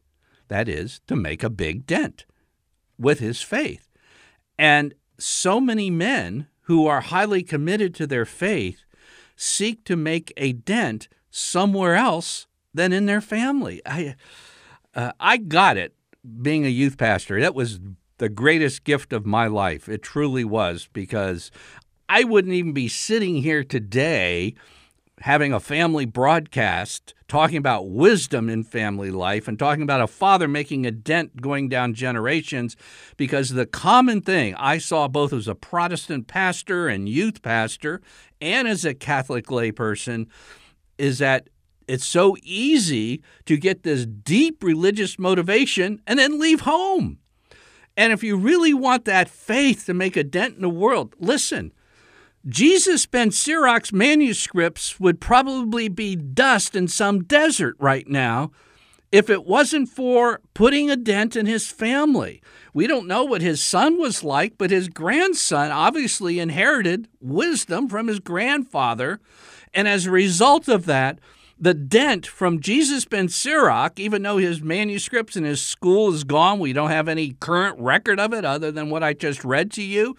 That 0.48 0.68
is, 0.68 1.00
to 1.06 1.14
make 1.14 1.44
a 1.44 1.50
big 1.50 1.86
dent 1.86 2.24
with 2.98 3.20
his 3.20 3.42
faith. 3.42 3.88
And 4.58 4.94
so 5.18 5.60
many 5.60 5.90
men 5.90 6.46
who 6.62 6.86
are 6.86 7.02
highly 7.02 7.42
committed 7.42 7.94
to 7.94 8.06
their 8.06 8.24
faith 8.24 8.84
seek 9.36 9.84
to 9.84 9.96
make 9.96 10.32
a 10.36 10.52
dent 10.52 11.08
somewhere 11.30 11.94
else 11.94 12.46
than 12.72 12.92
in 12.92 13.06
their 13.06 13.20
family. 13.20 13.82
I, 13.84 14.16
uh, 14.94 15.12
I 15.20 15.36
got 15.36 15.76
it 15.76 15.94
being 16.42 16.64
a 16.64 16.70
youth 16.70 16.96
pastor. 16.96 17.40
That 17.40 17.54
was 17.54 17.80
the 18.18 18.28
greatest 18.28 18.84
gift 18.84 19.12
of 19.12 19.26
my 19.26 19.46
life. 19.46 19.88
It 19.88 20.02
truly 20.02 20.44
was 20.44 20.88
because 20.92 21.50
I 22.08 22.24
wouldn't 22.24 22.54
even 22.54 22.72
be 22.72 22.88
sitting 22.88 23.36
here 23.36 23.62
today 23.62 24.54
having 25.20 25.52
a 25.52 25.60
family 25.60 26.04
broadcast 26.04 27.14
talking 27.28 27.56
about 27.56 27.88
wisdom 27.88 28.48
in 28.48 28.62
family 28.62 29.10
life 29.10 29.48
and 29.48 29.58
talking 29.58 29.82
about 29.82 30.00
a 30.00 30.06
father 30.06 30.46
making 30.46 30.86
a 30.86 30.90
dent 30.90 31.40
going 31.40 31.68
down 31.68 31.94
generations 31.94 32.76
because 33.16 33.50
the 33.50 33.66
common 33.66 34.20
thing 34.20 34.54
I 34.56 34.78
saw 34.78 35.08
both 35.08 35.32
as 35.32 35.48
a 35.48 35.54
Protestant 35.54 36.26
pastor 36.26 36.86
and 36.88 37.08
youth 37.08 37.42
pastor 37.42 38.00
and 38.40 38.68
as 38.68 38.84
a 38.84 38.94
Catholic 38.94 39.46
layperson 39.46 40.26
is 40.98 41.18
that 41.18 41.48
it's 41.88 42.06
so 42.06 42.36
easy 42.42 43.22
to 43.46 43.56
get 43.56 43.82
this 43.82 44.06
deep 44.06 44.62
religious 44.62 45.18
motivation 45.18 46.00
and 46.06 46.18
then 46.18 46.38
leave 46.38 46.60
home. 46.60 47.18
And 47.96 48.12
if 48.12 48.22
you 48.22 48.36
really 48.36 48.74
want 48.74 49.04
that 49.06 49.28
faith 49.28 49.86
to 49.86 49.94
make 49.94 50.16
a 50.16 50.24
dent 50.24 50.56
in 50.56 50.62
the 50.62 50.68
world, 50.68 51.14
listen, 51.18 51.72
Jesus 52.48 53.06
ben 53.06 53.32
Sirach's 53.32 53.92
manuscripts 53.92 55.00
would 55.00 55.20
probably 55.20 55.88
be 55.88 56.14
dust 56.14 56.76
in 56.76 56.86
some 56.86 57.24
desert 57.24 57.74
right 57.80 58.06
now 58.08 58.52
if 59.10 59.28
it 59.28 59.44
wasn't 59.44 59.88
for 59.88 60.40
putting 60.54 60.90
a 60.90 60.96
dent 60.96 61.34
in 61.34 61.46
his 61.46 61.70
family. 61.70 62.40
We 62.72 62.86
don't 62.86 63.08
know 63.08 63.24
what 63.24 63.40
his 63.40 63.62
son 63.62 63.98
was 63.98 64.22
like, 64.22 64.58
but 64.58 64.70
his 64.70 64.88
grandson 64.88 65.70
obviously 65.70 66.38
inherited 66.38 67.08
wisdom 67.20 67.88
from 67.88 68.06
his 68.06 68.20
grandfather. 68.20 69.18
And 69.74 69.88
as 69.88 70.06
a 70.06 70.10
result 70.10 70.68
of 70.68 70.86
that, 70.86 71.18
the 71.58 71.74
dent 71.74 72.26
from 72.26 72.60
Jesus 72.60 73.06
ben 73.06 73.28
Sirach, 73.28 73.98
even 73.98 74.22
though 74.22 74.36
his 74.36 74.60
manuscripts 74.60 75.36
and 75.36 75.46
his 75.46 75.62
school 75.62 76.12
is 76.12 76.22
gone, 76.22 76.58
we 76.58 76.72
don't 76.72 76.90
have 76.90 77.08
any 77.08 77.32
current 77.40 77.80
record 77.80 78.20
of 78.20 78.34
it 78.34 78.44
other 78.44 78.70
than 78.70 78.90
what 78.90 79.02
I 79.02 79.14
just 79.14 79.44
read 79.44 79.72
to 79.72 79.82
you. 79.82 80.16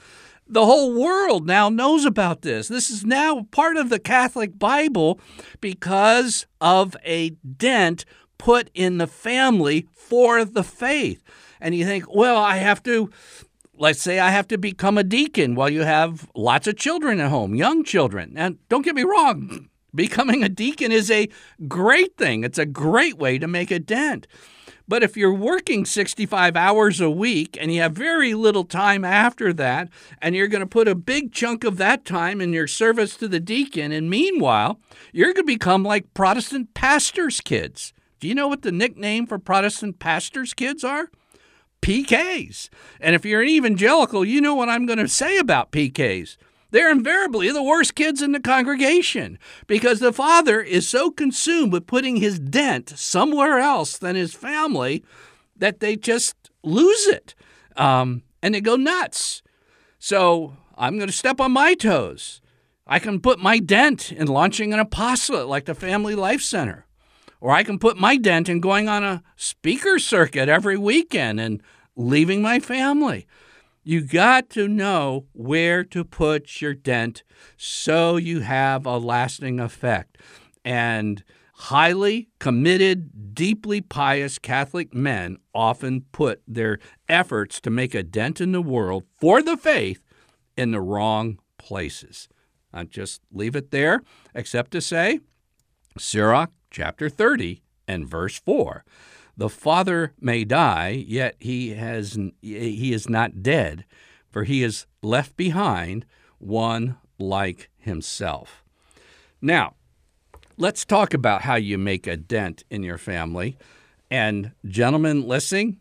The 0.50 0.66
whole 0.66 0.94
world 0.94 1.46
now 1.46 1.68
knows 1.68 2.06
about 2.06 2.42
this. 2.42 2.70
This 2.70 2.90
is 2.90 3.06
now 3.06 3.48
part 3.52 3.76
of 3.76 3.90
the 3.90 4.00
Catholic 4.00 4.58
Bible 4.58 5.20
because 5.60 6.46
of 6.62 6.96
a 7.04 7.32
dent 7.32 8.06
put 8.38 8.70
in 8.74 8.98
the 8.98 9.08
family 9.08 9.88
for 9.94 10.46
the 10.46 10.64
faith. 10.64 11.22
And 11.60 11.76
you 11.76 11.86
think, 11.86 12.06
well, 12.14 12.38
I 12.38 12.58
have 12.58 12.82
to, 12.84 13.10
let's 13.78 14.02
say 14.02 14.20
I 14.20 14.30
have 14.30 14.48
to 14.50 14.58
become 14.58 14.98
a 14.98 15.04
deacon 15.04 15.56
while 15.56 15.70
you 15.70 15.82
have 15.82 16.30
lots 16.34 16.68
of 16.68 16.78
children 16.78 17.20
at 17.20 17.30
home, 17.30 17.56
young 17.56 17.84
children. 17.84 18.34
And 18.38 18.58
don't 18.70 18.86
get 18.86 18.96
me 18.96 19.04
wrong, 19.04 19.70
becoming 19.96 20.44
a 20.44 20.50
deacon 20.50 20.92
is 20.94 21.12
a 21.12 21.28
great 21.68 22.16
thing, 22.18 22.44
it's 22.44 22.60
a 22.60 22.66
great 22.66 23.18
way 23.18 23.38
to 23.38 23.48
make 23.48 23.72
a 23.72 23.80
dent. 23.80 24.28
But 24.88 25.04
if 25.04 25.18
you're 25.18 25.34
working 25.34 25.86
65 25.86 26.56
hours 26.56 27.02
a 27.02 27.10
week 27.10 27.58
and 27.60 27.74
you 27.74 27.82
have 27.82 27.94
very 27.94 28.34
little 28.34 28.64
time 28.64 29.04
after 29.04 29.54
that, 29.54 29.90
and 30.22 30.36
you're 30.36 30.48
going 30.48 30.62
to 30.62 30.68
put 30.68 30.88
a 30.88 30.96
big 30.96 31.32
chunk 31.32 31.64
of 31.64 31.78
that 31.78 32.06
time 32.06 32.42
in 32.42 32.54
your 32.54 32.68
service 32.68 33.16
to 33.18 33.28
the 33.28 33.40
deacon, 33.40 33.92
and 33.92 34.10
meanwhile, 34.10 34.80
you're 35.12 35.34
going 35.34 35.48
to 35.48 35.54
become 35.54 35.84
like 35.84 36.14
Protestant 36.14 36.74
pastors' 36.74 37.42
kids. 37.42 37.94
Do 38.20 38.28
you 38.28 38.36
know 38.36 38.48
what 38.48 38.64
the 38.64 38.72
nickname 38.72 39.28
for 39.28 39.38
Protestant 39.38 40.00
pastors' 40.00 40.54
kids 40.54 40.84
are? 40.84 41.10
PKs. 41.82 42.70
And 43.00 43.16
if 43.16 43.26
you're 43.26 43.42
an 43.42 43.48
evangelical, 43.48 44.26
you 44.26 44.42
know 44.42 44.56
what 44.56 44.70
I'm 44.70 44.86
going 44.86 45.00
to 45.00 45.08
say 45.08 45.38
about 45.38 45.72
PKs. 45.72 46.38
They're 46.72 46.92
invariably 46.92 47.52
the 47.52 47.64
worst 47.64 47.96
kids 47.96 48.22
in 48.22 48.34
the 48.34 48.40
congregation 48.40 49.40
because 49.68 50.00
the 50.00 50.14
father 50.14 50.62
is 50.62 50.88
so 50.88 51.12
consumed 51.12 51.72
with 51.72 51.88
putting 51.88 52.18
his 52.18 52.40
dent 52.40 52.90
somewhere 52.90 53.60
else 53.60 53.98
than 53.98 54.16
his 54.16 54.34
family 54.34 55.04
that 55.56 55.80
they 55.80 55.96
just 55.96 56.36
lose 56.64 57.08
it 57.08 57.36
um, 57.78 58.24
and 58.42 58.54
they 58.54 58.62
go 58.62 58.76
nuts. 58.76 59.42
So 60.00 60.58
I'm 60.78 60.98
going 60.98 61.08
to 61.08 61.14
step 61.14 61.40
on 61.40 61.52
my 61.52 61.74
toes. 61.74 62.42
I 62.86 63.00
can 63.00 63.20
put 63.20 63.40
my 63.40 63.60
dent 63.60 64.12
in 64.12 64.28
launching 64.28 64.74
an 64.74 64.80
apostolate 64.80 65.48
like 65.48 65.66
the 65.66 65.76
Family 65.76 66.16
Life 66.16 66.42
Center. 66.42 66.86
Or 67.40 67.52
I 67.52 67.64
can 67.64 67.80
put 67.80 67.98
my 67.98 68.18
dent 68.18 68.50
in 68.50 68.62
going 68.62 68.90
on 68.90 69.04
a 69.04 69.24
speaker 69.36 70.00
circuit 70.00 70.50
every 70.50 70.78
weekend 70.78 71.40
and 71.40 71.62
leaving 71.96 72.42
my 72.42 72.60
family. 72.60 73.28
You 73.88 74.02
got 74.02 74.50
to 74.50 74.68
know 74.68 75.28
where 75.32 75.82
to 75.86 76.04
put 76.04 76.62
your 76.62 76.74
dent 76.74 77.24
so 77.56 78.18
you 78.18 78.42
have 78.42 78.86
a 78.86 78.98
lasting 78.98 79.62
effect. 79.62 80.18
And 80.66 81.24
highly 81.54 82.28
committed, 82.38 83.34
deeply 83.34 83.80
pious 83.80 84.40
Catholic 84.40 84.94
men 84.94 85.38
often 85.56 86.02
put 86.12 86.42
their 86.46 86.80
efforts 87.08 87.62
to 87.62 87.70
make 87.70 87.96
a 87.96 88.04
dent 88.04 88.42
in 88.42 88.52
the 88.52 88.62
world 88.62 89.06
for 89.22 89.42
the 89.42 89.56
faith 89.56 90.04
in 90.58 90.72
the 90.72 90.82
wrong 90.82 91.40
places. 91.58 92.28
I 92.74 92.84
just 92.84 93.22
leave 93.32 93.56
it 93.56 93.72
there, 93.72 94.02
except 94.36 94.72
to 94.72 94.82
say, 94.82 95.22
Sirach 95.98 96.52
chapter 96.72 97.08
30 97.08 97.64
and 97.88 98.06
verse 98.06 98.38
4. 98.38 98.84
The 99.38 99.50
father 99.50 100.14
may 100.20 100.44
die, 100.44 101.04
yet 101.08 101.36
he 101.40 101.70
has 101.70 102.18
he 102.42 102.92
is 102.92 103.08
not 103.08 103.44
dead, 103.44 103.86
for 104.30 104.44
he 104.44 104.62
has 104.62 104.88
left 105.04 105.38
behind 105.38 106.06
one 106.40 106.98
like 107.20 107.70
himself. 107.78 108.64
Now, 109.40 109.76
let's 110.58 110.86
talk 110.86 111.14
about 111.14 111.44
how 111.44 111.56
you 111.56 111.78
make 111.78 112.08
a 112.08 112.18
dent 112.18 112.64
in 112.72 112.82
your 112.82 112.98
family. 112.98 113.58
And 114.10 114.54
gentlemen 114.66 115.28
listening, 115.28 115.80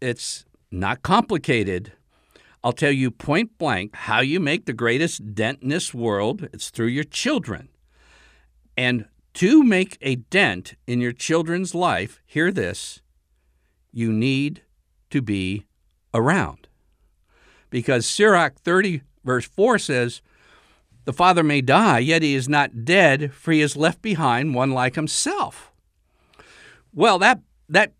it's 0.00 0.46
not 0.70 1.02
complicated. 1.02 1.92
I'll 2.64 2.72
tell 2.72 2.92
you 2.92 3.10
point 3.10 3.58
blank 3.58 3.94
how 3.94 4.20
you 4.20 4.40
make 4.40 4.64
the 4.64 4.72
greatest 4.72 5.34
dent 5.34 5.62
in 5.62 5.68
this 5.68 5.92
world. 5.92 6.48
It's 6.54 6.70
through 6.70 6.86
your 6.86 7.04
children. 7.04 7.68
And 8.76 9.06
to 9.38 9.62
make 9.62 9.96
a 10.00 10.16
dent 10.16 10.74
in 10.88 11.00
your 11.00 11.12
children's 11.12 11.72
life, 11.72 12.20
hear 12.26 12.50
this 12.50 13.02
you 13.92 14.12
need 14.12 14.62
to 15.10 15.22
be 15.22 15.64
around. 16.12 16.66
Because 17.70 18.04
Sirach 18.04 18.58
30, 18.58 19.02
verse 19.24 19.46
4 19.46 19.78
says, 19.78 20.22
The 21.04 21.12
father 21.12 21.44
may 21.44 21.60
die, 21.60 22.00
yet 22.00 22.22
he 22.22 22.34
is 22.34 22.48
not 22.48 22.84
dead, 22.84 23.32
for 23.32 23.52
he 23.52 23.60
has 23.60 23.76
left 23.76 24.02
behind 24.02 24.56
one 24.56 24.72
like 24.72 24.96
himself. 24.96 25.70
Well, 26.92 27.20
that, 27.20 27.40
that, 27.68 27.92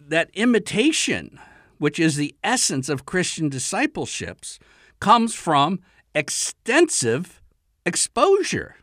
that 0.00 0.30
imitation, 0.32 1.38
which 1.76 1.98
is 1.98 2.16
the 2.16 2.34
essence 2.42 2.88
of 2.88 3.04
Christian 3.04 3.50
discipleships, 3.50 4.58
comes 4.98 5.34
from 5.34 5.80
extensive 6.14 7.42
exposure. 7.84 8.76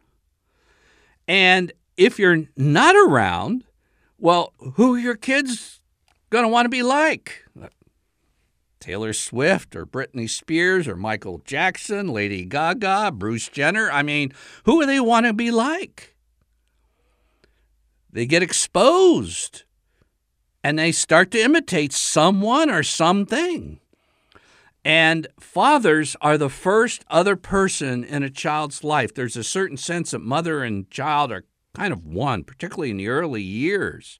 And 1.27 1.73
if 1.97 2.19
you're 2.19 2.45
not 2.55 2.95
around, 2.95 3.63
well, 4.17 4.53
who 4.75 4.95
are 4.95 4.99
your 4.99 5.15
kids 5.15 5.81
going 6.29 6.43
to 6.43 6.49
want 6.49 6.65
to 6.65 6.69
be 6.69 6.83
like? 6.83 7.43
Taylor 8.79 9.11
Swift 9.11 9.75
or 9.75 9.85
Britney 9.85 10.29
Spears 10.29 10.87
or 10.87 10.95
Michael 10.95 11.41
Jackson, 11.43 12.07
Lady 12.07 12.45
Gaga, 12.45 13.11
Bruce 13.11 13.49
Jenner. 13.49 13.91
I 13.91 14.03
mean, 14.03 14.31
who 14.65 14.81
do 14.81 14.85
they 14.85 14.99
want 14.99 15.25
to 15.25 15.33
be 15.33 15.51
like? 15.51 16.15
They 18.11 18.25
get 18.25 18.43
exposed 18.43 19.63
and 20.63 20.77
they 20.77 20.91
start 20.91 21.31
to 21.31 21.41
imitate 21.41 21.91
someone 21.91 22.69
or 22.69 22.83
something. 22.83 23.79
And 24.85 25.27
fathers 25.39 26.15
are 26.21 26.37
the 26.37 26.49
first 26.49 27.03
other 27.09 27.35
person 27.35 28.03
in 28.03 28.23
a 28.23 28.29
child's 28.29 28.83
life. 28.83 29.13
There's 29.13 29.35
a 29.35 29.43
certain 29.43 29.75
sense 29.75 30.11
that 30.11 30.19
mother 30.19 30.63
and 30.63 30.89
child 30.89 31.31
are 31.31 31.43
kind 31.73 31.93
of 31.93 32.05
one, 32.05 32.43
particularly 32.43 32.91
in 32.91 32.97
the 32.97 33.07
early 33.07 33.41
years. 33.41 34.19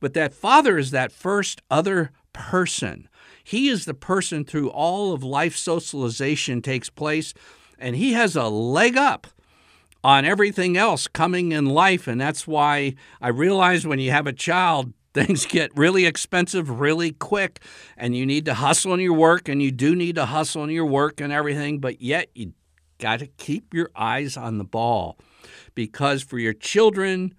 But 0.00 0.14
that 0.14 0.34
father 0.34 0.78
is 0.78 0.90
that 0.90 1.12
first 1.12 1.62
other 1.70 2.10
person. 2.32 3.08
He 3.44 3.68
is 3.68 3.84
the 3.84 3.94
person 3.94 4.44
through 4.44 4.70
all 4.70 5.12
of 5.12 5.22
life 5.22 5.56
socialization 5.56 6.62
takes 6.62 6.90
place, 6.90 7.34
and 7.78 7.96
he 7.96 8.12
has 8.12 8.36
a 8.36 8.48
leg 8.48 8.96
up 8.96 9.26
on 10.02 10.24
everything 10.24 10.76
else 10.76 11.06
coming 11.06 11.52
in 11.52 11.66
life. 11.66 12.06
And 12.06 12.20
that's 12.20 12.46
why 12.46 12.94
I 13.20 13.28
realize 13.28 13.86
when 13.86 13.98
you 13.98 14.10
have 14.10 14.26
a 14.26 14.32
child, 14.32 14.92
things 15.14 15.44
get 15.44 15.76
really 15.76 16.06
expensive 16.06 16.78
really 16.78 17.10
quick 17.10 17.60
and 17.96 18.14
you 18.14 18.24
need 18.24 18.44
to 18.44 18.54
hustle 18.54 18.94
in 18.94 19.00
your 19.00 19.14
work 19.14 19.48
and 19.48 19.60
you 19.60 19.72
do 19.72 19.96
need 19.96 20.14
to 20.14 20.24
hustle 20.24 20.62
in 20.62 20.70
your 20.70 20.86
work 20.86 21.20
and 21.20 21.32
everything 21.32 21.80
but 21.80 22.00
yet 22.00 22.28
you 22.32 22.52
got 22.98 23.18
to 23.18 23.26
keep 23.26 23.74
your 23.74 23.90
eyes 23.96 24.36
on 24.36 24.58
the 24.58 24.64
ball 24.64 25.18
because 25.74 26.22
for 26.22 26.38
your 26.38 26.52
children 26.52 27.34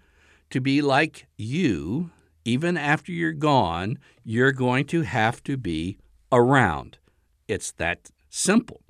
to 0.50 0.60
be 0.60 0.82
like 0.82 1.28
you 1.38 2.12
even 2.44 2.78
after 2.78 3.12
you're 3.12 3.32
gone 3.32 3.98
you're 4.24 4.52
going 4.52 4.86
to 4.86 5.02
have 5.02 5.44
to 5.44 5.58
be 5.58 5.98
around 6.32 6.98
it's 7.48 7.72
that 7.72 8.10
simple 8.30 8.82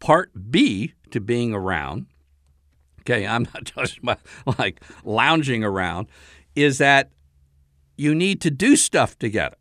part 0.00 0.30
b 0.50 0.94
to 1.10 1.20
being 1.20 1.54
around 1.54 2.06
okay 3.00 3.26
i'm 3.26 3.46
not 3.54 3.66
talking 3.66 3.98
about 4.02 4.20
like 4.58 4.82
lounging 5.04 5.64
around 5.64 6.06
is 6.54 6.78
that 6.78 7.10
you 7.96 8.14
need 8.14 8.40
to 8.40 8.50
do 8.50 8.76
stuff 8.76 9.18
together. 9.18 9.56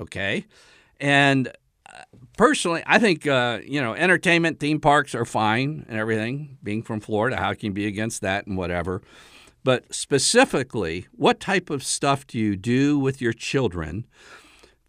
Okay. 0.00 0.44
And 1.00 1.50
personally, 2.36 2.82
I 2.86 2.98
think, 2.98 3.26
uh, 3.26 3.60
you 3.64 3.80
know, 3.80 3.94
entertainment, 3.94 4.60
theme 4.60 4.80
parks 4.80 5.14
are 5.14 5.24
fine 5.24 5.84
and 5.88 5.98
everything. 5.98 6.58
Being 6.62 6.82
from 6.82 7.00
Florida, 7.00 7.36
how 7.36 7.52
can 7.54 7.66
you 7.66 7.72
be 7.72 7.86
against 7.86 8.22
that 8.22 8.46
and 8.46 8.56
whatever? 8.56 9.02
But 9.64 9.92
specifically, 9.94 11.06
what 11.12 11.40
type 11.40 11.68
of 11.68 11.82
stuff 11.82 12.26
do 12.26 12.38
you 12.38 12.56
do 12.56 12.98
with 12.98 13.20
your 13.20 13.32
children 13.32 14.06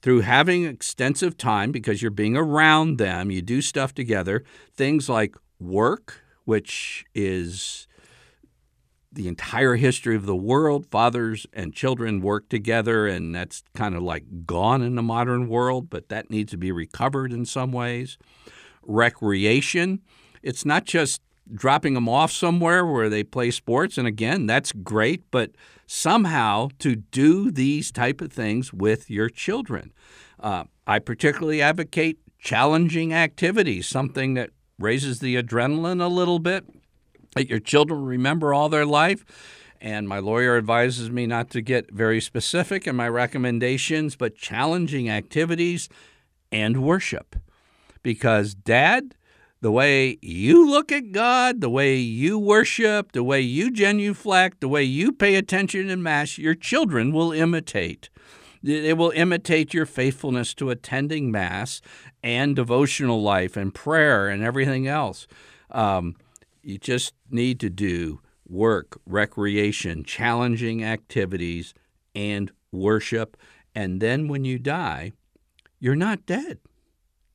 through 0.01 0.21
having 0.21 0.63
extensive 0.63 1.35
time 1.37 1.71
because 1.71 2.01
you're 2.01 2.11
being 2.11 2.37
around 2.37 2.97
them? 2.97 3.31
You 3.31 3.41
do 3.41 3.61
stuff 3.61 3.93
together, 3.93 4.43
things 4.73 5.09
like 5.09 5.35
work, 5.59 6.21
which 6.45 7.05
is 7.13 7.87
the 9.11 9.27
entire 9.27 9.75
history 9.75 10.15
of 10.15 10.25
the 10.25 10.35
world. 10.35 10.85
Fathers 10.91 11.45
and 11.53 11.73
children 11.73 12.21
work 12.21 12.49
together, 12.49 13.07
and 13.07 13.33
that's 13.33 13.63
kind 13.75 13.95
of 13.95 14.03
like 14.03 14.45
gone 14.45 14.81
in 14.81 14.95
the 14.95 15.01
modern 15.01 15.47
world, 15.47 15.89
but 15.89 16.09
that 16.09 16.29
needs 16.29 16.51
to 16.51 16.57
be 16.57 16.71
recovered 16.71 17.33
in 17.33 17.45
some 17.45 17.71
ways. 17.71 18.17
Recreation, 18.83 20.01
it's 20.43 20.65
not 20.65 20.85
just 20.85 21.21
dropping 21.51 21.95
them 21.95 22.07
off 22.07 22.31
somewhere 22.31 22.85
where 22.85 23.09
they 23.09 23.23
play 23.23 23.49
sports, 23.51 23.97
and 23.97 24.07
again, 24.07 24.45
that's 24.45 24.71
great, 24.71 25.23
but 25.31 25.51
somehow 25.87 26.69
to 26.77 26.95
do 26.95 27.49
these 27.49 27.91
type 27.91 28.21
of 28.21 28.31
things 28.31 28.71
with 28.71 29.09
your 29.09 29.29
children. 29.29 29.91
Uh, 30.39 30.65
I 30.85 30.99
particularly 30.99 31.61
advocate 31.61 32.19
challenging 32.37 33.13
activities, 33.13 33.87
something 33.87 34.35
that 34.35 34.51
raises 34.77 35.19
the 35.19 35.41
adrenaline 35.41 36.01
a 36.01 36.07
little 36.07 36.39
bit 36.39 36.65
that 37.35 37.49
your 37.49 37.59
children 37.59 38.03
remember 38.03 38.53
all 38.53 38.69
their 38.69 38.85
life. 38.85 39.25
And 39.81 40.09
my 40.09 40.19
lawyer 40.19 40.57
advises 40.57 41.09
me 41.09 41.25
not 41.25 41.49
to 41.51 41.61
get 41.61 41.91
very 41.91 42.19
specific 42.19 42.85
in 42.85 42.95
my 42.95 43.07
recommendations, 43.07 44.15
but 44.15 44.35
challenging 44.35 45.09
activities 45.09 45.87
and 46.51 46.83
worship. 46.83 47.37
Because, 48.03 48.53
Dad, 48.53 49.15
the 49.61 49.71
way 49.71 50.17
you 50.21 50.69
look 50.69 50.91
at 50.91 51.11
God, 51.11 51.61
the 51.61 51.69
way 51.69 51.95
you 51.95 52.37
worship, 52.37 53.11
the 53.11 53.23
way 53.23 53.41
you 53.41 53.71
genuflect, 53.71 54.61
the 54.61 54.69
way 54.69 54.83
you 54.83 55.11
pay 55.11 55.35
attention 55.35 55.89
in 55.89 56.01
Mass, 56.03 56.37
your 56.37 56.55
children 56.55 57.11
will 57.11 57.31
imitate. 57.31 58.09
They 58.61 58.93
will 58.93 59.11
imitate 59.11 59.73
your 59.73 59.85
faithfulness 59.85 60.53
to 60.55 60.69
attending 60.69 61.31
Mass 61.31 61.81
and 62.21 62.55
devotional 62.55 63.21
life 63.21 63.55
and 63.55 63.73
prayer 63.73 64.27
and 64.27 64.43
everything 64.43 64.87
else. 64.87 65.27
Um, 65.71 66.15
you 66.61 66.77
just 66.77 67.13
need 67.29 67.59
to 67.59 67.69
do 67.69 68.21
work, 68.47 68.99
recreation, 69.05 70.03
challenging 70.03 70.83
activities, 70.83 71.73
and 72.15 72.51
worship. 72.71 73.37
And 73.75 74.01
then 74.01 74.27
when 74.27 74.43
you 74.43 74.57
die, 74.59 75.13
you're 75.79 75.95
not 75.95 76.25
dead. 76.25 76.59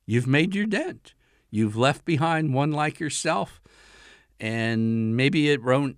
You've 0.05 0.27
made 0.27 0.53
your 0.53 0.65
dent. 0.65 1.13
You've 1.49 1.77
left 1.77 2.05
behind 2.05 2.53
one 2.53 2.71
like 2.71 2.99
yourself. 2.99 3.61
And 4.39 5.15
maybe 5.15 5.49
it 5.49 5.63
won't 5.63 5.97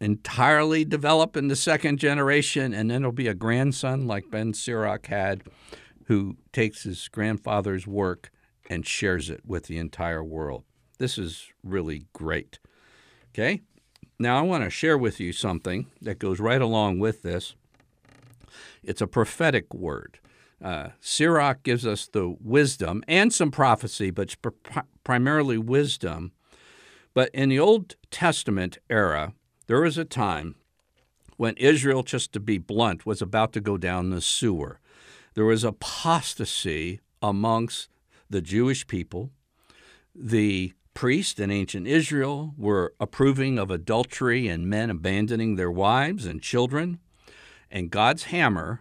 entirely 0.00 0.84
develop 0.84 1.36
in 1.36 1.48
the 1.48 1.56
second 1.56 1.98
generation, 1.98 2.74
and 2.74 2.90
then 2.90 3.02
it'll 3.02 3.12
be 3.12 3.28
a 3.28 3.34
grandson 3.34 4.06
like 4.06 4.30
Ben 4.30 4.52
Sirach 4.52 5.06
had, 5.06 5.42
who 6.06 6.36
takes 6.52 6.82
his 6.82 7.08
grandfather's 7.08 7.86
work 7.86 8.30
and 8.68 8.86
shares 8.86 9.30
it 9.30 9.46
with 9.46 9.66
the 9.66 9.78
entire 9.78 10.24
world. 10.24 10.64
This 11.02 11.18
is 11.18 11.48
really 11.64 12.04
great. 12.12 12.60
Okay? 13.34 13.62
Now, 14.20 14.38
I 14.38 14.42
want 14.42 14.62
to 14.62 14.70
share 14.70 14.96
with 14.96 15.18
you 15.18 15.32
something 15.32 15.86
that 16.00 16.20
goes 16.20 16.38
right 16.38 16.62
along 16.62 17.00
with 17.00 17.22
this. 17.22 17.56
It's 18.84 19.00
a 19.00 19.08
prophetic 19.08 19.74
word. 19.74 20.20
Uh, 20.62 20.90
Sirach 21.00 21.64
gives 21.64 21.84
us 21.84 22.06
the 22.06 22.36
wisdom 22.40 23.02
and 23.08 23.34
some 23.34 23.50
prophecy, 23.50 24.12
but 24.12 24.40
pr- 24.40 24.78
primarily 25.02 25.58
wisdom. 25.58 26.30
But 27.14 27.30
in 27.34 27.48
the 27.48 27.58
Old 27.58 27.96
Testament 28.12 28.78
era, 28.88 29.34
there 29.66 29.80
was 29.80 29.98
a 29.98 30.04
time 30.04 30.54
when 31.36 31.56
Israel, 31.56 32.04
just 32.04 32.32
to 32.34 32.38
be 32.38 32.58
blunt, 32.58 33.04
was 33.04 33.20
about 33.20 33.52
to 33.54 33.60
go 33.60 33.76
down 33.76 34.10
the 34.10 34.20
sewer. 34.20 34.78
There 35.34 35.46
was 35.46 35.64
apostasy 35.64 37.00
amongst 37.20 37.88
the 38.30 38.40
Jewish 38.40 38.86
people. 38.86 39.30
The 40.14 40.74
priests 40.94 41.40
in 41.40 41.50
ancient 41.50 41.86
Israel 41.86 42.54
were 42.56 42.94
approving 43.00 43.58
of 43.58 43.70
adultery 43.70 44.48
and 44.48 44.68
men 44.68 44.90
abandoning 44.90 45.56
their 45.56 45.70
wives 45.70 46.26
and 46.26 46.42
children. 46.42 46.98
And 47.70 47.90
God's 47.90 48.24
hammer, 48.24 48.80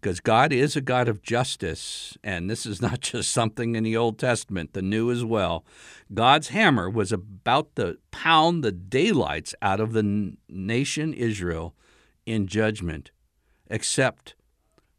because 0.00 0.20
God 0.20 0.52
is 0.52 0.76
a 0.76 0.80
God 0.80 1.08
of 1.08 1.22
justice, 1.22 2.16
and 2.22 2.48
this 2.48 2.64
is 2.64 2.80
not 2.88 3.00
just 3.00 3.32
something 3.32 3.74
in 3.74 3.84
the 3.84 3.96
Old 3.96 4.18
Testament, 4.18 4.72
the 4.72 4.82
New 4.82 5.10
as 5.10 5.24
well. 5.24 5.64
God's 6.12 6.48
hammer 6.48 6.88
was 6.88 7.12
about 7.12 7.74
to 7.76 7.98
pound 8.10 8.62
the 8.62 8.72
daylights 8.72 9.54
out 9.60 9.80
of 9.80 9.92
the 9.92 10.36
nation 10.48 11.12
Israel 11.12 11.74
in 12.26 12.46
judgment, 12.46 13.10
except 13.68 14.34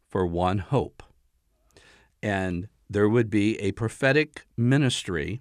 for 0.08 0.26
one 0.26 0.58
hope. 0.58 1.02
And 2.22 2.68
there 2.88 3.08
would 3.08 3.30
be 3.30 3.58
a 3.58 3.72
prophetic 3.72 4.46
ministry 4.56 5.40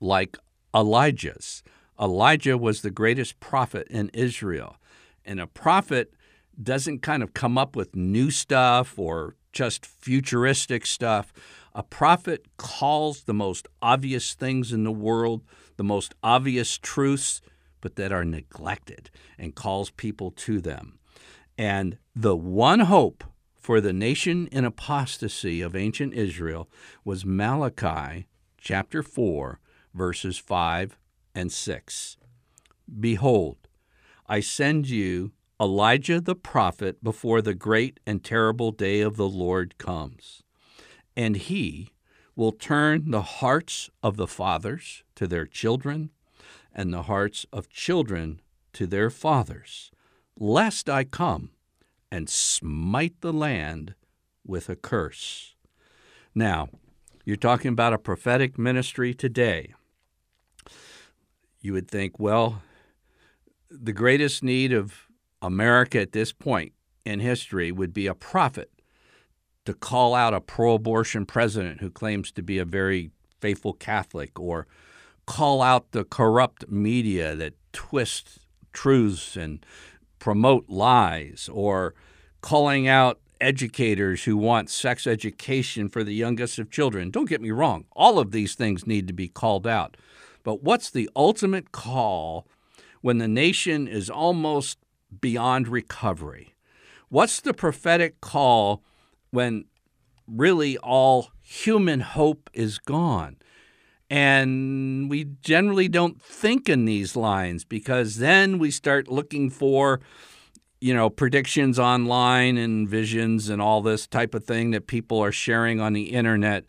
like 0.00 0.36
Elijah's. 0.74 1.62
Elijah 2.00 2.56
was 2.56 2.82
the 2.82 2.90
greatest 2.90 3.40
prophet 3.40 3.86
in 3.88 4.10
Israel. 4.10 4.76
And 5.24 5.40
a 5.40 5.46
prophet 5.46 6.14
doesn't 6.60 7.02
kind 7.02 7.22
of 7.22 7.34
come 7.34 7.58
up 7.58 7.76
with 7.76 7.96
new 7.96 8.30
stuff 8.30 8.98
or 8.98 9.36
just 9.52 9.86
futuristic 9.86 10.86
stuff. 10.86 11.32
A 11.74 11.82
prophet 11.82 12.46
calls 12.56 13.22
the 13.22 13.34
most 13.34 13.68
obvious 13.82 14.34
things 14.34 14.72
in 14.72 14.84
the 14.84 14.92
world, 14.92 15.42
the 15.76 15.84
most 15.84 16.14
obvious 16.22 16.78
truths, 16.78 17.40
but 17.80 17.96
that 17.96 18.12
are 18.12 18.24
neglected, 18.24 19.10
and 19.38 19.54
calls 19.54 19.90
people 19.90 20.30
to 20.32 20.60
them. 20.60 20.98
And 21.56 21.98
the 22.14 22.36
one 22.36 22.80
hope 22.80 23.24
for 23.54 23.80
the 23.80 23.92
nation 23.92 24.48
in 24.48 24.64
apostasy 24.64 25.60
of 25.60 25.76
ancient 25.76 26.14
Israel 26.14 26.68
was 27.04 27.24
Malachi 27.24 28.26
chapter 28.60 29.02
4, 29.02 29.60
verses 29.98 30.38
5 30.38 30.96
and 31.34 31.52
6. 31.52 32.16
Behold, 33.00 33.56
I 34.26 34.40
send 34.40 34.88
you 34.88 35.32
Elijah 35.60 36.20
the 36.20 36.36
prophet 36.36 37.02
before 37.02 37.42
the 37.42 37.54
great 37.54 37.98
and 38.06 38.22
terrible 38.22 38.70
day 38.70 39.00
of 39.00 39.16
the 39.16 39.28
Lord 39.28 39.76
comes. 39.76 40.42
And 41.16 41.36
he 41.36 41.90
will 42.36 42.52
turn 42.52 43.10
the 43.10 43.22
hearts 43.22 43.90
of 44.00 44.16
the 44.16 44.28
fathers 44.28 45.02
to 45.16 45.26
their 45.26 45.44
children, 45.46 46.10
and 46.72 46.94
the 46.94 47.02
hearts 47.02 47.44
of 47.52 47.68
children 47.68 48.40
to 48.72 48.86
their 48.86 49.10
fathers, 49.10 49.90
lest 50.38 50.88
I 50.88 51.02
come 51.02 51.50
and 52.12 52.30
smite 52.30 53.20
the 53.20 53.32
land 53.32 53.94
with 54.46 54.68
a 54.68 54.76
curse. 54.76 55.56
Now, 56.34 56.68
you're 57.24 57.36
talking 57.36 57.72
about 57.72 57.92
a 57.92 57.98
prophetic 57.98 58.56
ministry 58.56 59.12
today. 59.12 59.74
You 61.60 61.72
would 61.72 61.88
think, 61.88 62.18
well, 62.18 62.62
the 63.70 63.92
greatest 63.92 64.42
need 64.42 64.72
of 64.72 65.08
America 65.42 66.00
at 66.00 66.12
this 66.12 66.32
point 66.32 66.72
in 67.04 67.20
history 67.20 67.72
would 67.72 67.92
be 67.92 68.06
a 68.06 68.14
prophet 68.14 68.70
to 69.64 69.74
call 69.74 70.14
out 70.14 70.34
a 70.34 70.40
pro 70.40 70.74
abortion 70.74 71.26
president 71.26 71.80
who 71.80 71.90
claims 71.90 72.32
to 72.32 72.42
be 72.42 72.58
a 72.58 72.64
very 72.64 73.10
faithful 73.40 73.72
Catholic 73.72 74.38
or 74.38 74.66
call 75.26 75.60
out 75.60 75.92
the 75.92 76.04
corrupt 76.04 76.70
media 76.70 77.36
that 77.36 77.54
twists 77.72 78.40
truths 78.72 79.36
and 79.36 79.64
promote 80.18 80.68
lies 80.68 81.48
or 81.52 81.94
calling 82.40 82.88
out 82.88 83.20
educators 83.40 84.24
who 84.24 84.36
want 84.36 84.70
sex 84.70 85.06
education 85.06 85.88
for 85.88 86.02
the 86.02 86.14
youngest 86.14 86.58
of 86.58 86.70
children. 86.70 87.10
Don't 87.10 87.28
get 87.28 87.40
me 87.40 87.50
wrong, 87.50 87.84
all 87.92 88.18
of 88.18 88.32
these 88.32 88.54
things 88.54 88.86
need 88.86 89.06
to 89.06 89.12
be 89.12 89.28
called 89.28 89.66
out. 89.66 89.96
But 90.48 90.62
what's 90.62 90.88
the 90.88 91.10
ultimate 91.14 91.72
call 91.72 92.48
when 93.02 93.18
the 93.18 93.28
nation 93.28 93.86
is 93.86 94.08
almost 94.08 94.78
beyond 95.20 95.68
recovery? 95.68 96.54
What's 97.10 97.42
the 97.42 97.52
prophetic 97.52 98.22
call 98.22 98.82
when 99.30 99.66
really 100.26 100.78
all 100.78 101.32
human 101.42 102.00
hope 102.00 102.48
is 102.54 102.78
gone? 102.78 103.36
And 104.08 105.10
we 105.10 105.24
generally 105.42 105.86
don't 105.86 106.18
think 106.22 106.66
in 106.70 106.86
these 106.86 107.14
lines 107.14 107.66
because 107.66 108.16
then 108.16 108.58
we 108.58 108.70
start 108.70 109.06
looking 109.06 109.50
for, 109.50 110.00
you 110.80 110.94
know, 110.94 111.10
predictions 111.10 111.78
online 111.78 112.56
and 112.56 112.88
visions 112.88 113.50
and 113.50 113.60
all 113.60 113.82
this 113.82 114.06
type 114.06 114.34
of 114.34 114.44
thing 114.44 114.70
that 114.70 114.86
people 114.86 115.22
are 115.22 115.30
sharing 115.30 115.78
on 115.78 115.92
the 115.92 116.14
internet. 116.14 116.64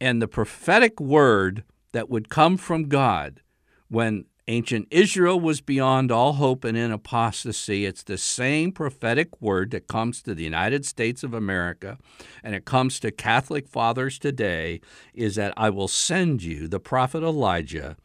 And 0.00 0.20
the 0.20 0.26
prophetic 0.26 1.00
word 1.00 1.62
that 1.92 2.10
would 2.10 2.28
come 2.28 2.56
from 2.56 2.88
God 2.88 3.40
when 3.88 4.26
Ancient 4.48 4.88
Israel 4.90 5.38
was 5.38 5.60
beyond 5.60 6.10
all 6.10 6.32
hope 6.32 6.64
and 6.64 6.76
in 6.76 6.90
apostasy. 6.90 7.86
It's 7.86 8.02
the 8.02 8.18
same 8.18 8.72
prophetic 8.72 9.40
word 9.40 9.70
that 9.70 9.86
comes 9.86 10.22
to 10.22 10.34
the 10.34 10.42
United 10.42 10.84
States 10.84 11.22
of 11.22 11.34
America 11.34 11.98
and 12.42 12.54
it 12.54 12.64
comes 12.64 12.98
to 13.00 13.12
Catholic 13.12 13.68
fathers 13.68 14.18
today 14.18 14.80
is 15.14 15.36
that 15.36 15.54
I 15.56 15.70
will 15.70 15.86
send 15.86 16.42
you 16.42 16.66
the 16.66 16.80
prophet 16.80 17.22
Elijah 17.22 17.96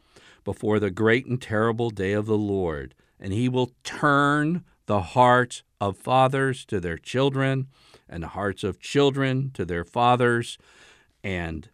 before 0.43 0.79
the 0.79 0.91
great 0.91 1.25
and 1.25 1.41
terrible 1.41 1.89
day 1.89 2.13
of 2.13 2.27
the 2.27 2.37
Lord, 2.37 2.93
and 3.19 3.33
he 3.33 3.49
will 3.49 3.71
turn 3.83 4.63
the 4.85 5.01
hearts 5.01 5.63
of 5.81 5.97
fathers 5.97 6.63
to 6.65 6.79
their 6.79 6.97
children 6.97 7.67
and 8.07 8.23
the 8.23 8.27
hearts 8.27 8.63
of 8.63 8.79
children 8.79 9.49
to 9.55 9.65
their 9.65 9.83
fathers, 9.83 10.57
and 11.23 11.69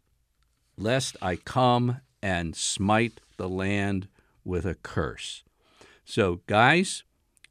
lest 0.78 1.18
I 1.22 1.36
come 1.36 2.02
and 2.22 2.56
smite 2.56 3.20
the 3.38 3.50
land 3.50 4.08
with 4.44 4.66
a 4.66 4.76
curse. 4.76 5.44
So, 6.06 6.42
guys, 6.48 7.04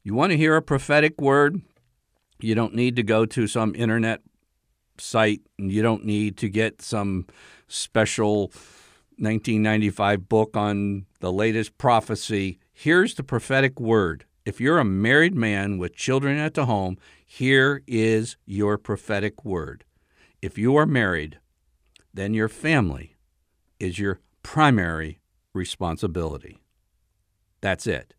you 0.03 0.13
want 0.13 0.31
to 0.31 0.37
hear 0.37 0.55
a 0.55 0.61
prophetic 0.61 1.19
word? 1.19 1.61
You 2.39 2.55
don't 2.55 2.75
need 2.75 2.95
to 2.95 3.03
go 3.03 3.25
to 3.25 3.47
some 3.47 3.75
internet 3.75 4.21
site 4.97 5.41
and 5.57 5.71
you 5.71 5.81
don't 5.81 6.05
need 6.05 6.37
to 6.37 6.49
get 6.49 6.81
some 6.81 7.27
special 7.67 8.51
1995 9.17 10.27
book 10.27 10.57
on 10.57 11.05
the 11.19 11.31
latest 11.31 11.77
prophecy. 11.77 12.59
Here's 12.73 13.13
the 13.13 13.23
prophetic 13.23 13.79
word. 13.79 14.25
If 14.45 14.59
you're 14.59 14.79
a 14.79 14.85
married 14.85 15.35
man 15.35 15.77
with 15.77 15.95
children 15.95 16.37
at 16.37 16.55
the 16.55 16.65
home, 16.65 16.97
here 17.25 17.83
is 17.85 18.37
your 18.45 18.77
prophetic 18.77 19.45
word. 19.45 19.85
If 20.41 20.57
you 20.57 20.75
are 20.75 20.87
married, 20.87 21.37
then 22.13 22.33
your 22.33 22.49
family 22.49 23.10
is 23.81 23.97
your 23.97 24.19
primary 24.43 25.19
responsibility. 25.53 26.61
That's 27.61 27.87
it. 27.87 28.13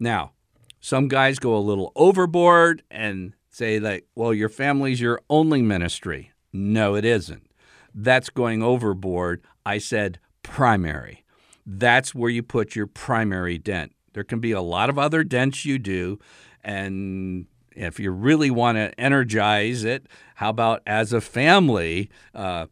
Now, 0.00 0.32
some 0.80 1.08
guys 1.08 1.38
go 1.38 1.54
a 1.54 1.58
little 1.58 1.92
overboard 1.94 2.82
and 2.90 3.34
say 3.50 3.78
like, 3.78 4.06
well, 4.14 4.32
your 4.32 4.48
family's 4.48 5.00
your 5.00 5.20
only 5.28 5.60
ministry. 5.60 6.32
No, 6.52 6.94
it 6.94 7.04
isn't. 7.04 7.50
That's 7.94 8.30
going 8.30 8.62
overboard. 8.62 9.42
I 9.66 9.78
said 9.78 10.20
primary. 10.42 11.24
That's 11.66 12.14
where 12.14 12.30
you 12.30 12.42
put 12.42 12.74
your 12.74 12.86
primary 12.86 13.58
dent. 13.58 13.92
There 14.14 14.24
can 14.24 14.40
be 14.40 14.52
a 14.52 14.62
lot 14.62 14.88
of 14.88 14.98
other 14.98 15.22
dents 15.22 15.64
you 15.66 15.78
do. 15.78 16.18
And 16.64 17.46
if 17.72 18.00
you 18.00 18.10
really 18.10 18.50
want 18.50 18.76
to 18.78 18.98
energize 18.98 19.84
it, 19.84 20.06
how 20.36 20.50
about 20.50 20.82
as 20.86 21.12
a 21.12 21.20
family, 21.20 22.10
uh, 22.34 22.66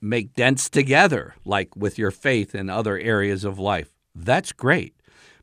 make 0.00 0.34
dents 0.34 0.70
together, 0.70 1.34
like 1.44 1.74
with 1.76 1.98
your 1.98 2.10
faith 2.10 2.54
in 2.54 2.70
other 2.70 2.98
areas 2.98 3.44
of 3.44 3.58
life? 3.58 3.90
That's 4.14 4.52
great 4.52 4.94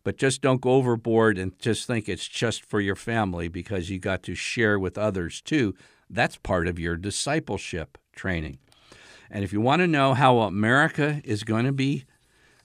but 0.08 0.16
just 0.16 0.42
don't 0.42 0.62
go 0.62 0.70
overboard 0.70 1.38
and 1.38 1.60
just 1.60 1.86
think 1.86 2.08
it's 2.08 2.30
just 2.30 2.64
for 2.64 2.80
your 2.80 2.96
family 2.96 3.50
because 3.50 3.90
you 3.90 4.00
got 4.00 4.24
to 4.24 4.34
share 4.34 4.80
with 4.80 4.98
others 4.98 5.42
too. 5.42 5.76
That's 6.10 6.38
part 6.38 6.66
of 6.66 6.80
your 6.80 6.96
discipleship 6.96 7.98
training. 8.16 8.58
And 9.30 9.44
if 9.44 9.52
you 9.52 9.60
want 9.60 9.82
to 9.82 9.88
know 9.88 10.14
how 10.14 10.40
America 10.40 11.22
is 11.26 11.44
going 11.44 11.66
to 11.66 11.74
be 11.74 12.06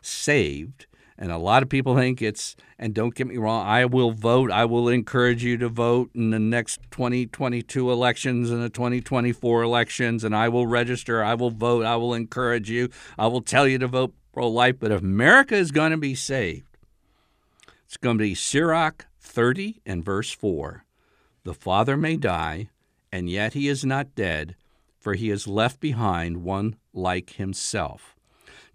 saved, 0.00 0.86
and 1.22 1.30
a 1.30 1.38
lot 1.38 1.62
of 1.62 1.68
people 1.68 1.94
think 1.94 2.20
it's, 2.20 2.56
and 2.80 2.92
don't 2.92 3.14
get 3.14 3.28
me 3.28 3.36
wrong, 3.36 3.64
I 3.64 3.84
will 3.84 4.10
vote. 4.10 4.50
I 4.50 4.64
will 4.64 4.88
encourage 4.88 5.44
you 5.44 5.56
to 5.58 5.68
vote 5.68 6.10
in 6.16 6.30
the 6.30 6.40
next 6.40 6.80
2022 6.90 7.92
elections 7.92 8.50
and 8.50 8.60
the 8.60 8.68
2024 8.68 9.62
elections, 9.62 10.24
and 10.24 10.34
I 10.34 10.48
will 10.48 10.66
register. 10.66 11.22
I 11.22 11.34
will 11.34 11.52
vote. 11.52 11.84
I 11.84 11.94
will 11.94 12.12
encourage 12.12 12.68
you. 12.68 12.88
I 13.16 13.28
will 13.28 13.40
tell 13.40 13.68
you 13.68 13.78
to 13.78 13.86
vote 13.86 14.12
pro 14.32 14.48
life. 14.48 14.80
But 14.80 14.90
if 14.90 15.00
America 15.00 15.54
is 15.54 15.70
going 15.70 15.92
to 15.92 15.96
be 15.96 16.16
saved, 16.16 16.76
it's 17.86 17.96
going 17.96 18.18
to 18.18 18.24
be 18.24 18.34
Sirach 18.34 19.06
30 19.20 19.80
and 19.86 20.04
verse 20.04 20.32
4. 20.32 20.84
The 21.44 21.54
father 21.54 21.96
may 21.96 22.16
die, 22.16 22.70
and 23.12 23.30
yet 23.30 23.52
he 23.52 23.68
is 23.68 23.84
not 23.84 24.16
dead, 24.16 24.56
for 24.98 25.14
he 25.14 25.28
has 25.28 25.46
left 25.46 25.78
behind 25.78 26.38
one 26.38 26.74
like 26.92 27.34
himself. 27.34 28.16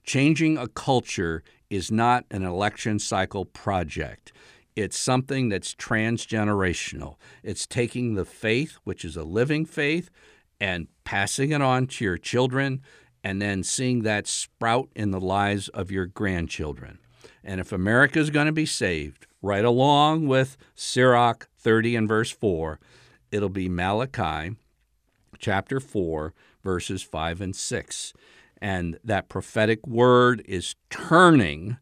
Changing 0.05 0.57
a 0.57 0.69
culture 0.69 1.43
is 1.69 1.91
not 1.91 2.25
an 2.31 2.43
election 2.43 2.99
cycle 2.99 3.45
project. 3.45 4.31
It's 4.75 4.97
something 4.97 5.49
that's 5.49 5.73
transgenerational. 5.73 7.15
It's 7.43 7.65
taking 7.65 8.13
the 8.13 8.25
faith, 8.25 8.77
which 8.83 9.03
is 9.03 9.17
a 9.17 9.23
living 9.23 9.65
faith, 9.65 10.09
and 10.59 10.87
passing 11.03 11.51
it 11.51 11.61
on 11.61 11.87
to 11.87 12.05
your 12.05 12.17
children, 12.17 12.81
and 13.23 13.41
then 13.41 13.63
seeing 13.63 14.03
that 14.03 14.27
sprout 14.27 14.89
in 14.95 15.11
the 15.11 15.19
lives 15.19 15.67
of 15.69 15.91
your 15.91 16.05
grandchildren. 16.05 16.99
And 17.43 17.59
if 17.59 17.71
America 17.71 18.19
is 18.19 18.29
going 18.29 18.45
to 18.45 18.51
be 18.51 18.65
saved, 18.65 19.25
right 19.41 19.65
along 19.65 20.27
with 20.27 20.57
Sirach 20.75 21.49
30 21.57 21.95
and 21.95 22.07
verse 22.07 22.31
4, 22.31 22.79
it'll 23.31 23.49
be 23.49 23.69
Malachi 23.69 24.55
chapter 25.39 25.79
4, 25.79 26.33
verses 26.63 27.03
5 27.03 27.41
and 27.41 27.55
6. 27.55 28.13
And 28.61 28.97
that 29.03 29.29
prophetic 29.29 29.85
word 29.85 30.43
is 30.45 30.75
turning 30.89 31.77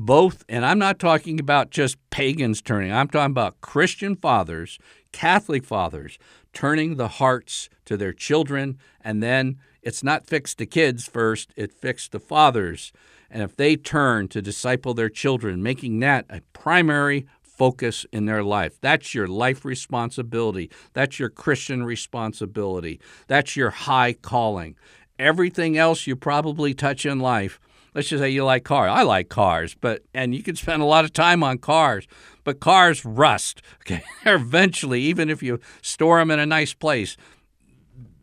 both, 0.00 0.44
and 0.48 0.64
I'm 0.64 0.78
not 0.78 1.00
talking 1.00 1.40
about 1.40 1.70
just 1.70 1.96
pagans 2.10 2.62
turning, 2.62 2.92
I'm 2.92 3.08
talking 3.08 3.32
about 3.32 3.60
Christian 3.60 4.14
fathers 4.14 4.78
Catholic 5.12 5.64
fathers 5.64 6.18
turning 6.52 6.96
the 6.96 7.08
hearts 7.08 7.68
to 7.84 7.96
their 7.96 8.12
children, 8.12 8.78
and 9.00 9.22
then 9.22 9.58
it's 9.82 10.02
not 10.02 10.26
fixed 10.26 10.58
to 10.58 10.66
kids 10.66 11.06
first, 11.06 11.52
it 11.56 11.72
fixed 11.72 12.12
to 12.12 12.18
fathers. 12.18 12.92
And 13.30 13.42
if 13.42 13.56
they 13.56 13.76
turn 13.76 14.28
to 14.28 14.42
disciple 14.42 14.94
their 14.94 15.10
children, 15.10 15.62
making 15.62 16.00
that 16.00 16.24
a 16.30 16.40
primary 16.52 17.26
focus 17.42 18.06
in 18.12 18.26
their 18.26 18.44
life. 18.44 18.80
That's 18.80 19.14
your 19.14 19.26
life 19.26 19.64
responsibility. 19.64 20.70
That's 20.92 21.18
your 21.18 21.28
Christian 21.28 21.82
responsibility. 21.82 23.00
That's 23.26 23.56
your 23.56 23.70
high 23.70 24.12
calling. 24.12 24.76
Everything 25.18 25.76
else 25.76 26.06
you 26.06 26.16
probably 26.16 26.74
touch 26.74 27.04
in 27.04 27.18
life, 27.18 27.60
let's 27.94 28.08
just 28.08 28.22
say 28.22 28.30
you 28.30 28.44
like 28.44 28.64
cars. 28.64 28.90
I 28.92 29.02
like 29.02 29.28
cars, 29.28 29.74
but 29.74 30.02
and 30.14 30.34
you 30.34 30.42
can 30.42 30.56
spend 30.56 30.82
a 30.82 30.86
lot 30.86 31.04
of 31.04 31.12
time 31.12 31.42
on 31.42 31.58
cars, 31.58 32.06
but 32.44 32.60
cars 32.60 33.04
rust. 33.04 33.62
Okay, 33.82 34.02
eventually, 34.26 35.00
even 35.00 35.30
if 35.30 35.42
you 35.42 35.60
store 35.80 36.18
them 36.18 36.30
in 36.30 36.38
a 36.38 36.44
nice 36.44 36.74
place, 36.74 37.16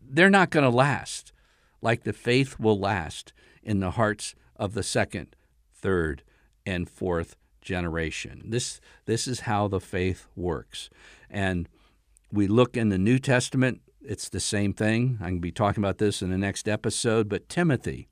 they're 0.08 0.30
not 0.30 0.50
going 0.50 0.62
to 0.62 0.70
last 0.70 1.32
like 1.82 2.02
the 2.02 2.12
faith 2.12 2.58
will 2.58 2.78
last 2.78 3.32
in 3.62 3.80
the 3.80 3.92
hearts 3.92 4.34
of 4.56 4.74
the 4.74 4.82
second, 4.82 5.36
third, 5.72 6.22
and 6.64 6.88
fourth 6.88 7.36
generation. 7.60 8.42
This 8.46 8.80
this 9.04 9.28
is 9.28 9.40
how 9.40 9.68
the 9.68 9.80
faith 9.80 10.26
works. 10.34 10.90
And 11.30 11.68
we 12.32 12.46
look 12.46 12.76
in 12.76 12.88
the 12.88 12.98
New 12.98 13.18
Testament, 13.18 13.82
it's 14.06 14.28
the 14.28 14.40
same 14.40 14.72
thing. 14.72 15.18
I'm 15.20 15.26
going 15.26 15.34
to 15.36 15.40
be 15.40 15.52
talking 15.52 15.82
about 15.82 15.98
this 15.98 16.22
in 16.22 16.30
the 16.30 16.38
next 16.38 16.68
episode, 16.68 17.28
but 17.28 17.48
Timothy, 17.48 18.08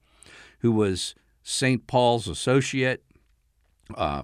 who 0.60 0.72
was 0.72 1.14
St. 1.42 1.86
Paul's 1.86 2.28
associate, 2.28 3.04
uh, 3.94 4.22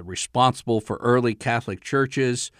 responsible 0.00 0.80
for 0.80 0.96
early 0.96 1.34
Catholic 1.34 1.82
churches, 1.82 2.50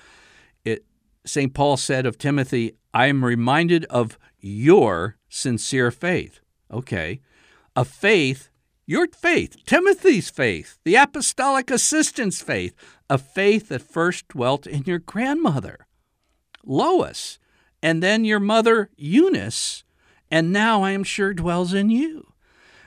it 0.64 0.84
St. 1.24 1.52
Paul 1.52 1.76
said 1.76 2.06
of 2.06 2.18
Timothy, 2.18 2.72
I 2.94 3.06
am 3.06 3.24
reminded 3.24 3.84
of 3.86 4.18
your 4.38 5.16
sincere 5.28 5.90
faith. 5.90 6.40
Okay. 6.70 7.20
A 7.74 7.84
faith 7.84 8.50
your 8.88 9.08
faith, 9.08 9.56
Timothy's 9.66 10.30
faith, 10.30 10.78
the 10.84 10.94
apostolic 10.94 11.72
assistant's 11.72 12.40
faith, 12.40 12.72
a 13.10 13.18
faith 13.18 13.68
that 13.68 13.82
first 13.82 14.28
dwelt 14.28 14.64
in 14.64 14.84
your 14.84 15.00
grandmother, 15.00 15.88
Lois, 16.64 17.40
and 17.86 18.02
then 18.02 18.24
your 18.24 18.40
mother, 18.40 18.90
Eunice, 18.96 19.84
and 20.28 20.52
now 20.52 20.82
I 20.82 20.90
am 20.90 21.04
sure 21.04 21.32
dwells 21.32 21.72
in 21.72 21.88
you. 21.88 22.32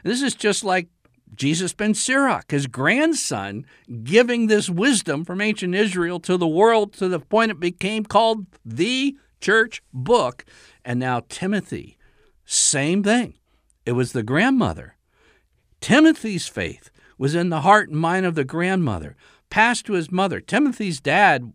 This 0.04 0.22
is 0.22 0.36
just 0.36 0.62
like 0.62 0.90
Jesus 1.34 1.72
ben 1.72 1.94
Sirach, 1.94 2.52
his 2.52 2.68
grandson, 2.68 3.66
giving 4.04 4.48
this 4.48 4.70
wisdom 4.70 5.24
from 5.24 5.40
ancient 5.40 5.74
Israel 5.74 6.20
to 6.20 6.36
the 6.36 6.50
world 6.50 6.92
to 6.96 7.08
the 7.08 7.22
point 7.22 7.50
it 7.50 7.62
became 7.62 8.04
called 8.04 8.46
the 8.66 9.16
church 9.40 9.82
book. 9.94 10.44
And 10.84 11.00
now 11.00 11.22
Timothy, 11.30 11.98
same 12.44 13.02
thing. 13.02 13.36
It 13.86 13.94
was 13.94 14.12
the 14.12 14.22
grandmother 14.22 14.98
Timothy's 15.80 16.50
faith 16.50 16.92
was 17.18 17.36
in 17.36 17.48
the 17.48 17.62
heart 17.62 17.88
and 17.88 17.98
mind 17.98 18.26
of 18.26 18.36
the 18.36 18.44
grandmother, 18.44 19.16
passed 19.50 19.86
to 19.86 19.94
his 19.94 20.12
mother. 20.12 20.42
Timothy's 20.42 21.00
dad, 21.00 21.54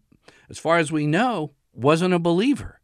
as 0.48 0.58
far 0.58 0.78
as 0.78 0.90
we 0.90 1.06
know, 1.06 1.52
wasn't 1.74 2.14
a 2.14 2.18
believer, 2.18 2.80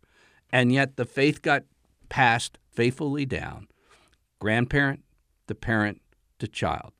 and 0.53 0.73
yet 0.73 0.97
the 0.97 1.05
faith 1.05 1.43
got 1.43 1.65
passed 2.09 2.59
faithfully 2.71 3.27
down. 3.27 3.69
Grandparent 4.41 5.05
to 5.47 5.55
parent 5.55 6.01
to 6.39 6.49
child. 6.49 6.93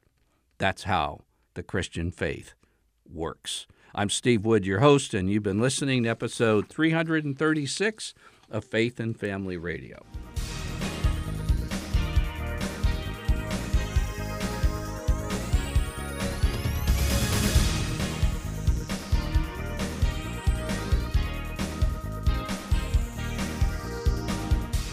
That's 0.59 0.85
how 0.85 1.21
the 1.55 1.63
Christian 1.63 2.11
faith 2.11 2.55
works. 3.11 3.67
I'm 3.95 4.11
Steve 4.11 4.45
Wood, 4.45 4.67
your 4.67 4.81
host, 4.81 5.15
and 5.15 5.31
you've 5.31 5.43
been 5.43 5.61
listening 5.61 6.05
to 6.05 6.11
episode 6.11 6.69
336 6.69 8.15
of 8.51 8.65
Faith 8.65 9.01
and 9.01 9.19
Family 9.19 9.57
Radio. 9.57 10.05